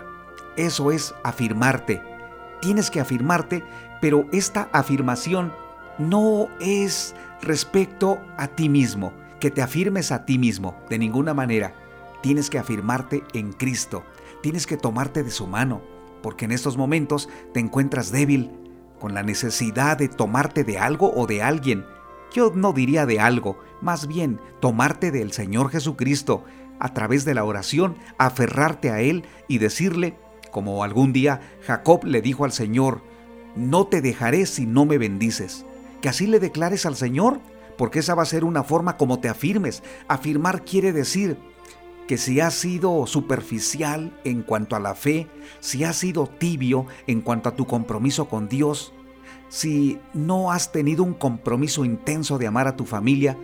Eso 0.56 0.94
es 0.94 1.14
afirmarte. 1.22 2.02
Tienes 2.62 2.90
que 2.90 3.02
afirmarte, 3.02 3.66
pero 4.00 4.26
esta 4.32 4.70
afirmación 4.72 5.52
no 5.98 6.48
es 6.62 7.14
respecto 7.42 8.22
a 8.38 8.48
ti 8.48 8.70
mismo, 8.70 9.12
que 9.42 9.52
te 9.52 9.62
afirmes 9.62 10.14
a 10.14 10.24
ti 10.24 10.38
mismo, 10.38 10.78
de 10.90 10.98
ninguna 10.98 11.34
manera. 11.34 11.76
Tienes 12.22 12.50
que 12.50 12.58
afirmarte 12.58 13.26
en 13.34 13.52
Cristo, 13.52 14.06
tienes 14.42 14.66
que 14.66 14.78
tomarte 14.78 15.24
de 15.24 15.32
su 15.32 15.46
mano, 15.46 15.82
porque 16.24 16.46
en 16.46 16.54
estos 16.54 16.78
momentos 16.78 17.28
te 17.54 17.60
encuentras 17.60 18.14
débil, 18.14 18.50
con 18.98 19.14
la 19.14 19.24
necesidad 19.24 19.98
de 19.98 20.08
tomarte 20.08 20.64
de 20.64 20.80
algo 20.80 21.12
o 21.14 21.28
de 21.28 21.44
alguien, 21.44 21.86
yo 22.34 22.52
no 22.54 22.74
diría 22.74 23.06
de 23.06 23.20
algo, 23.20 23.58
más 23.82 24.08
bien 24.08 24.40
tomarte 24.60 25.12
del 25.12 25.32
Señor 25.32 25.70
Jesucristo 25.70 26.44
a 26.80 26.94
través 26.94 27.26
de 27.26 27.34
la 27.34 27.44
oración, 27.44 27.96
aferrarte 28.18 28.92
a 28.92 29.02
Él 29.02 29.24
y 29.48 29.58
decirle, 29.58 30.18
como 30.52 30.84
algún 30.84 31.14
día 31.14 31.42
Jacob 31.66 32.04
le 32.04 32.22
dijo 32.22 32.46
al 32.46 32.52
Señor, 32.52 33.02
no 33.56 33.88
te 33.88 34.02
dejaré 34.02 34.46
si 34.46 34.66
no 34.66 34.86
me 34.86 34.98
bendices. 34.98 35.66
Que 36.02 36.10
así 36.10 36.28
le 36.28 36.40
declares 36.40 36.86
al 36.86 36.96
Señor, 36.96 37.40
porque 37.78 38.00
esa 38.00 38.16
va 38.16 38.24
a 38.24 38.28
ser 38.28 38.44
una 38.44 38.64
forma 38.64 38.98
como 38.98 39.20
te 39.20 39.30
afirmes. 39.30 39.84
Afirmar 40.08 40.64
quiere 40.64 40.94
decir 40.94 41.38
que 42.08 42.18
si 42.18 42.40
has 42.40 42.54
sido 42.54 43.06
superficial 43.08 44.18
en 44.24 44.42
cuanto 44.42 44.76
a 44.76 44.80
la 44.80 44.96
fe, 44.96 45.28
si 45.60 45.84
has 45.84 45.98
sido 45.98 46.28
tibio 46.28 46.86
en 47.06 47.22
cuanto 47.22 47.50
a 47.50 47.56
tu 47.56 47.66
compromiso 47.66 48.30
con 48.30 48.48
Dios, 48.48 48.94
si 49.50 50.00
no 50.14 50.52
has 50.52 50.72
tenido 50.72 51.04
un 51.04 51.14
compromiso 51.14 51.86
intenso 51.86 52.38
de 52.38 52.48
amar 52.48 52.68
a 52.68 52.76
tu 52.76 52.86
familia, 52.86 53.38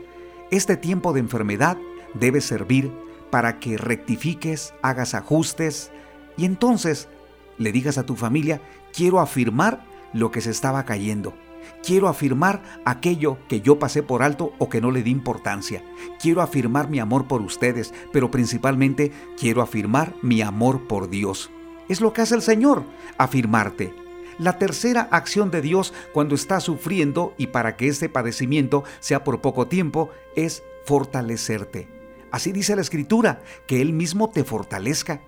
este 0.52 0.78
tiempo 0.78 1.13
de 1.13 1.20
enfermedad 1.20 1.78
debe 2.13 2.42
servir 2.42 2.92
para 3.32 3.60
que 3.60 3.78
rectifiques, 3.78 4.74
hagas 4.82 5.16
ajustes 5.16 5.92
y 6.38 6.46
entonces 6.46 7.10
le 7.58 7.72
digas 7.72 7.98
a 7.98 8.06
tu 8.06 8.16
familia, 8.16 8.62
quiero 8.94 9.20
afirmar 9.20 9.84
lo 10.13 10.32
que 10.32 10.42
se 10.42 10.52
estaba 10.52 10.86
cayendo. 10.86 11.34
Quiero 11.82 12.08
afirmar 12.08 12.62
aquello 12.86 13.38
que 13.48 13.62
yo 13.62 13.80
pasé 13.80 14.04
por 14.04 14.22
alto 14.22 14.54
o 14.60 14.70
que 14.70 14.82
no 14.82 14.92
le 14.92 15.02
di 15.02 15.12
importancia. 15.12 15.84
Quiero 16.22 16.42
afirmar 16.42 16.89
mi 16.89 17.00
amor 17.00 17.28
por 17.28 17.42
ustedes, 17.42 17.94
pero 18.12 18.30
principalmente 18.32 19.12
quiero 19.39 19.62
afirmar 19.62 20.13
mi 20.22 20.42
amor 20.42 20.88
por 20.88 21.10
Dios. 21.10 21.52
Es 21.89 22.02
lo 22.02 22.13
que 22.13 22.22
hace 22.22 22.36
el 22.36 22.42
Señor, 22.42 22.84
afirmarte. 23.18 24.03
La 24.39 24.58
tercera 24.58 25.08
acción 25.12 25.52
de 25.52 25.62
Dios 25.62 25.93
cuando 26.13 26.36
está 26.36 26.60
sufriendo 26.60 27.34
y 27.38 27.48
para 27.48 27.76
que 27.76 27.88
ese 27.88 28.10
padecimiento 28.10 28.84
sea 29.00 29.24
por 29.24 29.41
poco 29.41 29.67
tiempo 29.67 30.10
es 30.36 30.63
fortalecerte. 30.86 31.88
Así 32.32 32.52
dice 32.52 32.76
la 32.76 32.82
Escritura, 32.82 33.41
que 33.67 33.82
Él 33.82 33.93
mismo 33.93 34.30
te 34.30 34.43
fortalezca. 34.43 35.22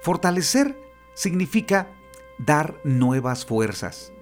Fortalecer 0.00 0.78
significa 1.14 1.88
dar 2.38 2.80
nuevas 2.84 3.44
fuerzas. 3.44 4.14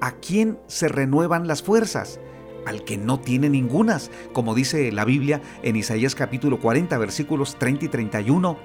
¿a 0.00 0.12
quién 0.12 0.58
se 0.66 0.88
renuevan 0.88 1.46
las 1.46 1.62
fuerzas? 1.62 2.20
Al 2.66 2.84
que 2.84 2.98
no 2.98 3.20
tiene 3.20 3.48
ningunas, 3.48 4.10
como 4.32 4.54
dice 4.54 4.92
la 4.92 5.04
Biblia 5.04 5.40
en 5.62 5.76
Isaías 5.76 6.14
capítulo 6.14 6.58
40 6.58 6.96
versículos 6.98 7.56
30 7.58 7.86
y 7.86 7.88
31, 7.88 8.58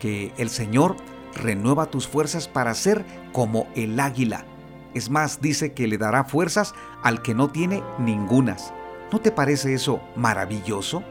que 0.00 0.32
el 0.38 0.48
Señor 0.48 0.96
renueva 1.34 1.90
tus 1.90 2.06
fuerzas 2.06 2.48
para 2.48 2.74
ser 2.74 3.04
como 3.32 3.68
el 3.74 3.98
águila. 4.00 4.46
Es 4.94 5.10
más, 5.10 5.40
dice 5.40 5.72
que 5.72 5.86
le 5.86 5.98
dará 5.98 6.24
fuerzas 6.24 6.74
al 7.02 7.22
que 7.22 7.34
no 7.34 7.50
tiene 7.50 7.82
ningunas. 7.98 8.72
¿No 9.10 9.20
te 9.20 9.30
parece 9.30 9.74
eso 9.74 10.00
maravilloso? 10.16 11.02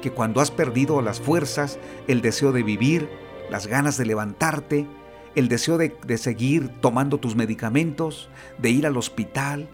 Que 0.00 0.10
cuando 0.10 0.40
has 0.40 0.50
perdido 0.50 1.00
las 1.00 1.20
fuerzas, 1.20 1.78
el 2.08 2.22
deseo 2.22 2.52
de 2.52 2.62
vivir, 2.62 3.08
las 3.50 3.66
ganas 3.66 3.96
de 3.96 4.06
levantarte, 4.06 4.86
el 5.34 5.48
deseo 5.48 5.78
de, 5.78 5.96
de, 6.06 6.18
seguir 6.18 6.68
tomando 6.80 7.18
tus 7.18 7.36
medicamentos, 7.36 8.28
de 8.58 8.70
ir 8.70 8.86
al 8.86 8.96
hospital, 8.96 9.68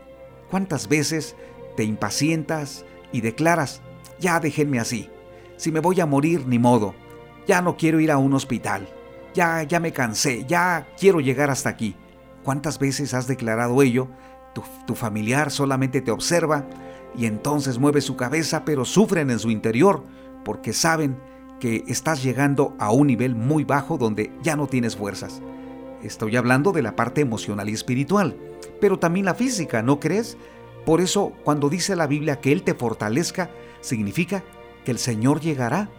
¿cuántas 0.51 0.89
veces 0.89 1.35
te 1.77 1.85
impacientas 1.85 2.85
y 3.13 3.21
declaras, 3.23 3.81
ya 4.21 4.39
déjenme 4.39 4.79
así, 4.79 5.11
si 5.57 5.73
me 5.73 5.81
voy 5.81 6.01
a 6.01 6.07
morir, 6.07 6.47
ni 6.47 6.59
modo, 6.59 6.95
ya 7.47 7.63
no 7.63 7.77
quiero 7.77 7.99
ir 7.99 8.11
a 8.13 8.19
un 8.19 8.35
hospital, 8.35 8.89
ya, 9.35 9.63
ya 9.65 9.81
me 9.81 9.93
cansé, 9.93 10.45
ya 10.47 10.89
quiero 10.99 11.21
llegar 11.21 11.51
hasta 11.51 11.71
aquí? 11.71 11.97
¿Cuántas 12.49 12.79
veces 12.79 13.13
has 13.13 13.27
declarado 13.27 13.83
ello? 13.83 14.09
Tu, 14.87 14.95
familiar 14.95 15.51
solamente 15.51 16.01
te 16.01 16.11
observa 16.11 16.67
y 17.15 17.27
entonces 17.27 17.79
mueve 17.79 18.01
su 18.01 18.17
cabeza, 18.17 18.65
pero 18.65 18.87
sufren 18.87 19.29
en 19.29 19.39
su 19.39 19.51
interior 19.51 20.03
porque 20.47 20.73
saben 20.73 21.19
que 21.61 21.85
estás 21.89 22.23
llegando 22.23 22.75
a 22.79 22.91
un 22.91 23.09
nivel 23.09 23.35
muy 23.35 23.65
bajo 23.65 23.99
donde 23.99 24.33
ya 24.43 24.57
no 24.57 24.67
tienes 24.67 24.97
fuerzas. 24.97 25.43
Estoy 26.03 26.37
hablando 26.37 26.73
de 26.73 26.81
la 26.81 26.97
parte 26.97 27.21
emocional 27.21 27.69
y 27.69 27.75
espiritual, 27.75 28.35
pero 28.81 28.99
también 28.99 29.27
la 29.27 29.35
física, 29.35 29.83
¿no 29.83 30.01
crees? 30.01 30.39
Por 30.87 31.03
eso, 31.03 31.35
cuando 31.45 31.69
dice 31.69 31.97
la 31.97 32.07
Biblia 32.07 32.41
que 32.41 32.53
Él 32.53 32.63
te 32.63 32.73
fortalezca, 32.73 33.51
significa 33.83 34.43
que 34.87 34.91
el 34.93 34.99
Señor 34.99 35.43
llegará, 35.43 35.91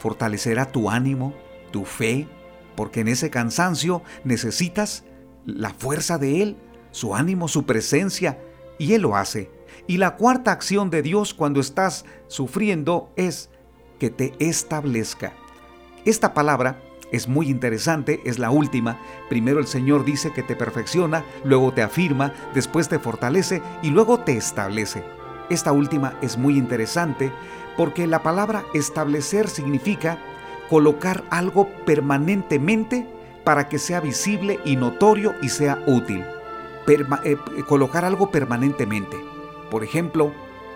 fortalecerá 0.00 0.70
tu 0.70 0.90
ánimo, 0.90 1.32
tu 1.70 1.86
fe, 1.86 2.28
porque 2.76 3.00
en 3.00 3.08
ese 3.08 3.30
cansancio 3.30 4.02
necesitas 4.22 5.04
la 5.46 5.70
fuerza 5.70 6.18
de 6.18 6.42
Él, 6.42 6.56
su 6.90 7.14
ánimo, 7.14 7.48
su 7.48 7.64
presencia, 7.64 8.38
y 8.78 8.94
Él 8.94 9.02
lo 9.02 9.16
hace. 9.16 9.50
Y 9.86 9.98
la 9.98 10.16
cuarta 10.16 10.52
acción 10.52 10.90
de 10.90 11.02
Dios 11.02 11.34
cuando 11.34 11.60
estás 11.60 12.04
sufriendo 12.26 13.12
es 13.16 13.50
que 13.98 14.10
te 14.10 14.34
establezca. 14.38 15.32
Esta 16.04 16.34
palabra 16.34 16.80
es 17.12 17.28
muy 17.28 17.48
interesante, 17.48 18.20
es 18.24 18.38
la 18.38 18.50
última. 18.50 18.98
Primero 19.28 19.60
el 19.60 19.66
Señor 19.66 20.04
dice 20.04 20.32
que 20.32 20.42
te 20.42 20.56
perfecciona, 20.56 21.24
luego 21.44 21.72
te 21.72 21.82
afirma, 21.82 22.32
después 22.54 22.88
te 22.88 22.98
fortalece 22.98 23.62
y 23.82 23.90
luego 23.90 24.20
te 24.20 24.36
establece. 24.36 25.04
Esta 25.50 25.72
última 25.72 26.18
es 26.22 26.38
muy 26.38 26.56
interesante 26.56 27.30
porque 27.76 28.06
la 28.06 28.22
palabra 28.22 28.64
establecer 28.72 29.48
significa 29.48 30.18
colocar 30.68 31.24
algo 31.30 31.68
permanentemente 31.84 33.06
para 33.44 33.68
que 33.68 33.78
sea 33.78 34.00
visible 34.00 34.58
y 34.64 34.76
notorio 34.76 35.34
y 35.42 35.50
sea 35.50 35.82
útil. 35.86 36.24
Eh, 36.86 37.36
colocar 37.68 38.04
algo 38.04 38.30
permanentemente. 38.30 39.16
Por 39.70 39.84
ejemplo, 39.84 40.32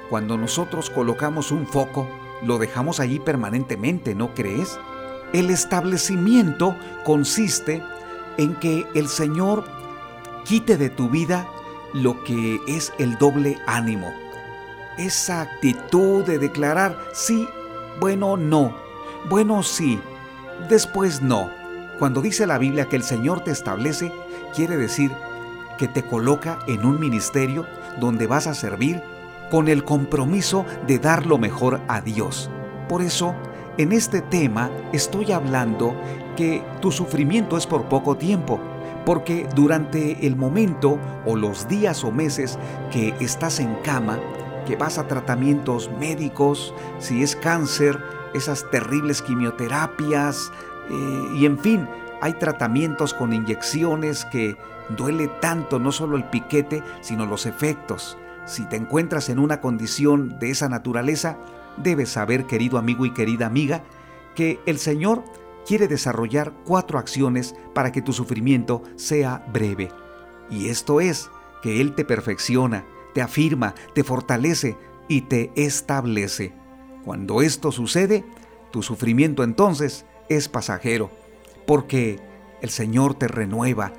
cuando 0.08 0.36
nosotros 0.38 0.90
colocamos 0.90 1.50
un 1.50 1.66
foco, 1.66 2.08
lo 2.42 2.58
dejamos 2.58 3.00
allí 3.00 3.18
permanentemente, 3.18 4.14
¿no 4.14 4.34
crees? 4.34 4.78
El 5.32 5.50
establecimiento 5.50 6.74
consiste 7.04 7.82
en 8.38 8.54
que 8.54 8.86
el 8.94 9.08
Señor 9.08 9.64
quite 10.44 10.78
de 10.78 10.88
tu 10.88 11.10
vida 11.10 11.46
lo 11.92 12.22
que 12.24 12.60
es 12.66 12.92
el 12.98 13.18
doble 13.18 13.58
ánimo. 13.66 14.10
Esa 14.96 15.42
actitud 15.42 16.24
de 16.24 16.38
declarar 16.38 16.98
sí, 17.12 17.46
bueno, 18.00 18.36
no, 18.36 18.74
bueno, 19.28 19.62
sí, 19.62 20.00
después 20.68 21.20
no 21.20 21.57
cuando 21.98 22.20
dice 22.20 22.46
la 22.46 22.58
Biblia 22.58 22.88
que 22.88 22.96
el 22.96 23.02
Señor 23.02 23.40
te 23.40 23.50
establece, 23.50 24.12
quiere 24.54 24.76
decir 24.76 25.10
que 25.78 25.88
te 25.88 26.02
coloca 26.02 26.58
en 26.66 26.84
un 26.84 27.00
ministerio 27.00 27.66
donde 28.00 28.26
vas 28.26 28.46
a 28.46 28.54
servir 28.54 29.02
con 29.50 29.68
el 29.68 29.84
compromiso 29.84 30.64
de 30.86 30.98
dar 30.98 31.26
lo 31.26 31.38
mejor 31.38 31.80
a 31.88 32.00
Dios. 32.00 32.50
Por 32.88 33.02
eso, 33.02 33.34
en 33.78 33.92
este 33.92 34.20
tema 34.20 34.70
estoy 34.92 35.32
hablando 35.32 35.94
que 36.36 36.62
tu 36.80 36.92
sufrimiento 36.92 37.56
es 37.56 37.66
por 37.66 37.88
poco 37.88 38.16
tiempo, 38.16 38.60
porque 39.04 39.48
durante 39.54 40.26
el 40.26 40.36
momento 40.36 40.98
o 41.24 41.34
los 41.34 41.66
días 41.66 42.04
o 42.04 42.12
meses 42.12 42.58
que 42.92 43.14
estás 43.20 43.58
en 43.58 43.74
cama, 43.76 44.18
que 44.66 44.76
vas 44.76 44.98
a 44.98 45.08
tratamientos 45.08 45.90
médicos, 45.98 46.74
si 46.98 47.22
es 47.22 47.34
cáncer, 47.34 47.98
esas 48.34 48.70
terribles 48.70 49.22
quimioterapias, 49.22 50.52
eh, 50.90 51.28
y 51.34 51.46
en 51.46 51.58
fin, 51.58 51.88
hay 52.20 52.34
tratamientos 52.34 53.14
con 53.14 53.32
inyecciones 53.32 54.24
que 54.26 54.56
duele 54.96 55.28
tanto 55.40 55.78
no 55.78 55.92
solo 55.92 56.16
el 56.16 56.24
piquete, 56.24 56.82
sino 57.00 57.26
los 57.26 57.46
efectos. 57.46 58.16
Si 58.46 58.64
te 58.66 58.76
encuentras 58.76 59.28
en 59.28 59.38
una 59.38 59.60
condición 59.60 60.38
de 60.38 60.50
esa 60.50 60.68
naturaleza, 60.68 61.38
debes 61.76 62.10
saber, 62.10 62.46
querido 62.46 62.78
amigo 62.78 63.04
y 63.06 63.12
querida 63.12 63.46
amiga, 63.46 63.82
que 64.34 64.60
el 64.66 64.78
Señor 64.78 65.24
quiere 65.66 65.86
desarrollar 65.86 66.52
cuatro 66.64 66.98
acciones 66.98 67.54
para 67.74 67.92
que 67.92 68.02
tu 68.02 68.12
sufrimiento 68.12 68.82
sea 68.96 69.44
breve. 69.52 69.90
Y 70.50 70.70
esto 70.70 71.00
es 71.00 71.30
que 71.62 71.80
Él 71.80 71.94
te 71.94 72.04
perfecciona, 72.04 72.86
te 73.14 73.20
afirma, 73.20 73.74
te 73.94 74.02
fortalece 74.02 74.78
y 75.08 75.22
te 75.22 75.52
establece. 75.56 76.54
Cuando 77.04 77.42
esto 77.42 77.70
sucede, 77.70 78.24
tu 78.70 78.82
sufrimiento 78.82 79.44
entonces 79.44 80.06
es 80.28 80.48
pasajero, 80.48 81.10
porque 81.66 82.18
el 82.62 82.70
Señor 82.70 83.14
te 83.14 83.28
renueva. 83.28 83.92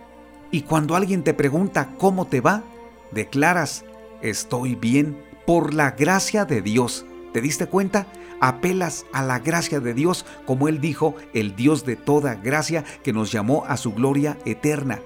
Y 0.51 0.61
cuando 0.63 0.95
alguien 0.95 1.23
te 1.23 1.33
pregunta 1.33 1.95
cómo 1.97 2.25
te 2.25 2.41
va, 2.41 2.63
declaras, 3.11 3.85
estoy 4.21 4.75
bien 4.75 5.17
por 5.45 5.73
la 5.73 5.91
gracia 5.91 6.45
de 6.45 6.61
Dios. 6.61 7.05
¿Te 7.33 7.41
diste 7.41 7.67
cuenta? 7.67 8.07
Apelas 8.41 9.05
a 9.11 9.23
la 9.23 9.39
gracia 9.39 9.79
de 9.79 9.93
Dios, 9.93 10.25
como 10.45 10.67
Él 10.67 10.79
dijo, 10.79 11.15
el 11.33 11.55
Dios 11.55 11.85
de 11.85 11.95
toda 11.95 12.35
gracia 12.35 12.83
que 13.03 13.13
nos 13.13 13.31
llamó 13.31 13.65
a 13.67 13.77
su 13.77 13.93
gloria 13.93 14.37
eterna. 14.45 14.99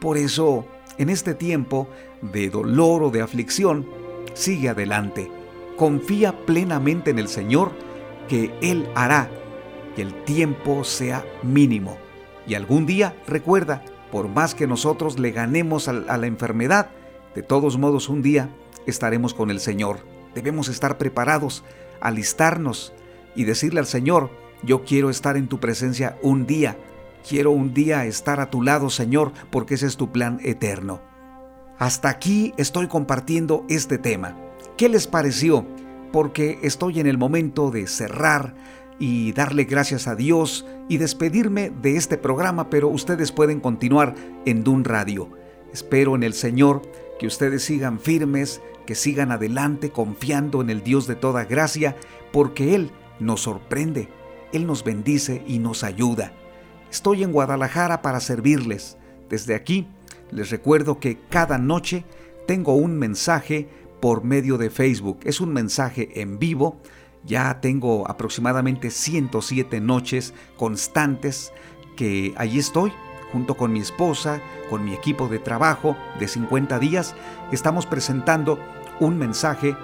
Por 0.00 0.16
eso, 0.16 0.66
en 0.98 1.10
este 1.10 1.34
tiempo 1.34 1.88
de 2.22 2.48
dolor 2.48 3.02
o 3.02 3.10
de 3.10 3.22
aflicción, 3.22 3.86
sigue 4.34 4.68
adelante. 4.68 5.30
Confía 5.76 6.46
plenamente 6.46 7.10
en 7.10 7.18
el 7.18 7.28
Señor 7.28 7.72
que 8.28 8.54
Él 8.62 8.88
hará 8.94 9.28
que 9.96 10.02
el 10.02 10.14
tiempo 10.24 10.84
sea 10.84 11.24
mínimo. 11.42 11.96
Y 12.46 12.54
algún 12.54 12.86
día, 12.86 13.16
recuerda, 13.26 13.82
por 14.12 14.28
más 14.28 14.54
que 14.54 14.66
nosotros 14.66 15.18
le 15.18 15.32
ganemos 15.32 15.88
a, 15.88 15.92
la 15.94 16.26
enfermedad, 16.26 16.90
de 17.34 17.42
todos 17.42 17.78
modos 17.78 18.08
un 18.08 18.22
día 18.22 18.50
estaremos 18.86 19.34
con 19.34 19.50
el 19.50 19.58
Señor. 19.58 19.98
Debemos 20.34 20.68
estar 20.68 20.98
preparados, 20.98 21.64
alistarnos 22.00 22.92
y 23.34 23.44
decirle 23.44 23.80
al 23.80 23.86
Señor, 23.86 24.30
yo 24.62 24.84
quiero 24.84 25.10
estar 25.10 25.36
en 25.36 25.48
tu 25.48 25.58
presencia 25.58 26.18
un 26.22 26.46
día. 26.46 26.76
Quiero 27.28 27.50
un 27.50 27.74
día 27.74 28.04
estar 28.04 28.38
a 28.38 28.50
tu 28.50 28.62
lado, 28.62 28.90
Señor, 28.90 29.32
porque 29.50 29.74
ese 29.74 29.86
es 29.86 29.96
tu 29.96 30.12
plan 30.12 30.38
eterno. 30.44 31.00
Hasta 31.78 32.10
aquí 32.10 32.54
estoy 32.58 32.86
compartiendo 32.86 33.64
este 33.68 33.98
tema. 33.98 34.36
¿Qué 34.76 34.88
les 34.88 35.06
pareció? 35.06 35.66
Porque 36.12 36.58
estoy 36.62 37.00
en 37.00 37.06
el 37.06 37.18
momento 37.18 37.70
de 37.70 37.86
cerrar 37.86 38.54
y 38.98 39.32
darle 39.32 39.64
gracias 39.64 40.06
a 40.06 40.14
Dios 40.14 40.66
y 40.88 40.98
despedirme 40.98 41.70
de 41.70 41.96
este 41.96 42.16
programa, 42.16 42.70
pero 42.70 42.88
ustedes 42.88 43.32
pueden 43.32 43.60
continuar 43.60 44.14
en 44.44 44.64
Dun 44.64 44.84
Radio. 44.84 45.30
Espero 45.72 46.14
en 46.14 46.22
el 46.22 46.32
Señor 46.32 46.82
que 47.18 47.26
ustedes 47.26 47.64
sigan 47.64 48.00
firmes, 48.00 48.60
que 48.86 48.94
sigan 48.94 49.32
adelante 49.32 49.90
confiando 49.90 50.60
en 50.60 50.70
el 50.70 50.82
Dios 50.82 51.06
de 51.06 51.16
toda 51.16 51.44
gracia, 51.44 51.96
porque 52.32 52.74
Él 52.74 52.90
nos 53.20 53.42
sorprende, 53.42 54.08
Él 54.52 54.66
nos 54.66 54.84
bendice 54.84 55.42
y 55.46 55.58
nos 55.58 55.84
ayuda. 55.84 56.32
Estoy 56.90 57.22
en 57.22 57.32
Guadalajara 57.32 58.00
para 58.00 58.20
servirles. 58.20 58.96
Desde 59.28 59.54
aquí 59.54 59.88
les 60.30 60.50
recuerdo 60.50 60.98
que 60.98 61.18
cada 61.28 61.58
noche 61.58 62.04
tengo 62.46 62.74
un 62.74 62.98
mensaje 62.98 63.68
por 64.00 64.24
medio 64.24 64.56
de 64.56 64.70
Facebook. 64.70 65.20
Es 65.24 65.40
un 65.40 65.52
mensaje 65.52 66.20
en 66.20 66.38
vivo 66.38 66.80
ya 67.26 67.60
tengo 67.60 68.08
aproximadamente 68.08 68.90
107 68.90 69.80
noches 69.80 70.32
constantes 70.56 71.52
que 71.96 72.32
allí 72.36 72.58
estoy 72.58 72.92
junto 73.32 73.56
con 73.56 73.72
mi 73.72 73.80
esposa, 73.80 74.40
con 74.70 74.84
mi 74.84 74.94
equipo 74.94 75.28
de 75.28 75.38
trabajo 75.38 75.96
de 76.18 76.28
50 76.28 76.78
días. 76.78 77.14
Estamos 77.52 77.84
presentando 77.84 78.58
un 79.00 79.18
mensaje 79.18 79.76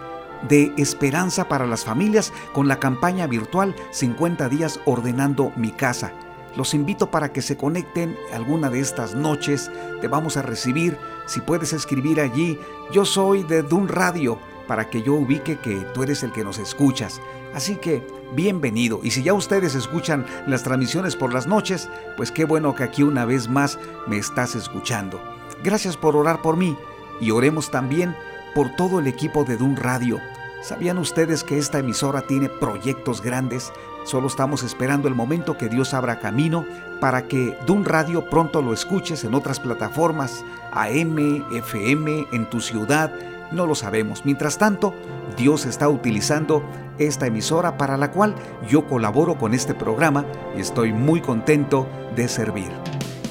de 0.48 0.72
esperanza 0.76 1.48
para 1.48 1.66
las 1.66 1.84
familias 1.84 2.32
con 2.52 2.68
la 2.68 2.78
campaña 2.78 3.26
virtual 3.26 3.74
50 3.90 4.48
días 4.48 4.80
ordenando 4.84 5.52
mi 5.56 5.70
casa. 5.70 6.12
Los 6.56 6.74
invito 6.74 7.10
para 7.10 7.32
que 7.32 7.40
se 7.40 7.56
conecten 7.56 8.16
alguna 8.32 8.68
de 8.68 8.80
estas 8.80 9.14
noches. 9.14 9.70
Te 10.00 10.08
vamos 10.08 10.36
a 10.36 10.42
recibir. 10.42 10.98
Si 11.26 11.40
puedes 11.40 11.72
escribir 11.72 12.20
allí, 12.20 12.58
yo 12.92 13.04
soy 13.04 13.42
de 13.42 13.62
Dun 13.62 13.88
Radio, 13.88 14.38
para 14.66 14.90
que 14.90 15.02
yo 15.02 15.14
ubique 15.14 15.58
que 15.58 15.76
tú 15.94 16.02
eres 16.02 16.22
el 16.22 16.32
que 16.32 16.44
nos 16.44 16.58
escuchas. 16.58 17.20
Así 17.54 17.76
que, 17.76 18.06
bienvenido. 18.34 19.00
Y 19.02 19.10
si 19.10 19.22
ya 19.22 19.34
ustedes 19.34 19.74
escuchan 19.74 20.26
las 20.46 20.62
transmisiones 20.62 21.16
por 21.16 21.32
las 21.32 21.46
noches, 21.46 21.88
pues 22.16 22.30
qué 22.30 22.44
bueno 22.44 22.74
que 22.74 22.84
aquí 22.84 23.02
una 23.02 23.24
vez 23.24 23.48
más 23.48 23.78
me 24.06 24.16
estás 24.16 24.54
escuchando. 24.54 25.20
Gracias 25.62 25.96
por 25.96 26.16
orar 26.16 26.42
por 26.42 26.56
mí 26.56 26.76
y 27.20 27.30
oremos 27.30 27.70
también 27.70 28.16
por 28.54 28.74
todo 28.74 28.98
el 28.98 29.06
equipo 29.06 29.44
de 29.44 29.56
Dun 29.56 29.76
Radio. 29.76 30.18
¿Sabían 30.62 30.98
ustedes 30.98 31.42
que 31.42 31.58
esta 31.58 31.80
emisora 31.80 32.22
tiene 32.22 32.48
proyectos 32.48 33.20
grandes? 33.20 33.72
Solo 34.04 34.28
estamos 34.28 34.62
esperando 34.62 35.08
el 35.08 35.14
momento 35.14 35.58
que 35.58 35.68
Dios 35.68 35.92
abra 35.92 36.20
camino 36.20 36.64
para 37.00 37.26
que 37.26 37.56
Dun 37.66 37.84
Radio 37.84 38.28
pronto 38.30 38.62
lo 38.62 38.72
escuches 38.72 39.24
en 39.24 39.34
otras 39.34 39.58
plataformas, 39.58 40.44
AM, 40.72 41.44
FM, 41.52 42.28
en 42.32 42.48
tu 42.48 42.60
ciudad, 42.60 43.12
no 43.52 43.66
lo 43.66 43.74
sabemos. 43.74 44.24
Mientras 44.24 44.58
tanto, 44.58 44.94
Dios 45.36 45.66
está 45.66 45.88
utilizando 45.88 46.62
esta 46.98 47.26
emisora 47.26 47.76
para 47.76 47.96
la 47.96 48.10
cual 48.10 48.34
yo 48.68 48.86
colaboro 48.86 49.38
con 49.38 49.54
este 49.54 49.74
programa 49.74 50.24
y 50.56 50.60
estoy 50.60 50.92
muy 50.92 51.20
contento 51.20 51.88
de 52.16 52.28
servir. 52.28 52.70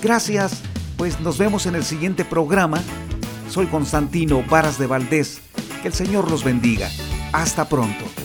Gracias, 0.01 0.61
pues 0.97 1.19
nos 1.19 1.37
vemos 1.37 1.65
en 1.65 1.75
el 1.75 1.83
siguiente 1.83 2.25
programa. 2.25 2.81
Soy 3.49 3.67
Constantino 3.67 4.43
Varas 4.49 4.77
de 4.77 4.87
Valdés. 4.87 5.41
Que 5.81 5.87
el 5.87 5.93
Señor 5.93 6.29
los 6.29 6.43
bendiga. 6.43 6.89
Hasta 7.33 7.65
pronto. 7.67 8.20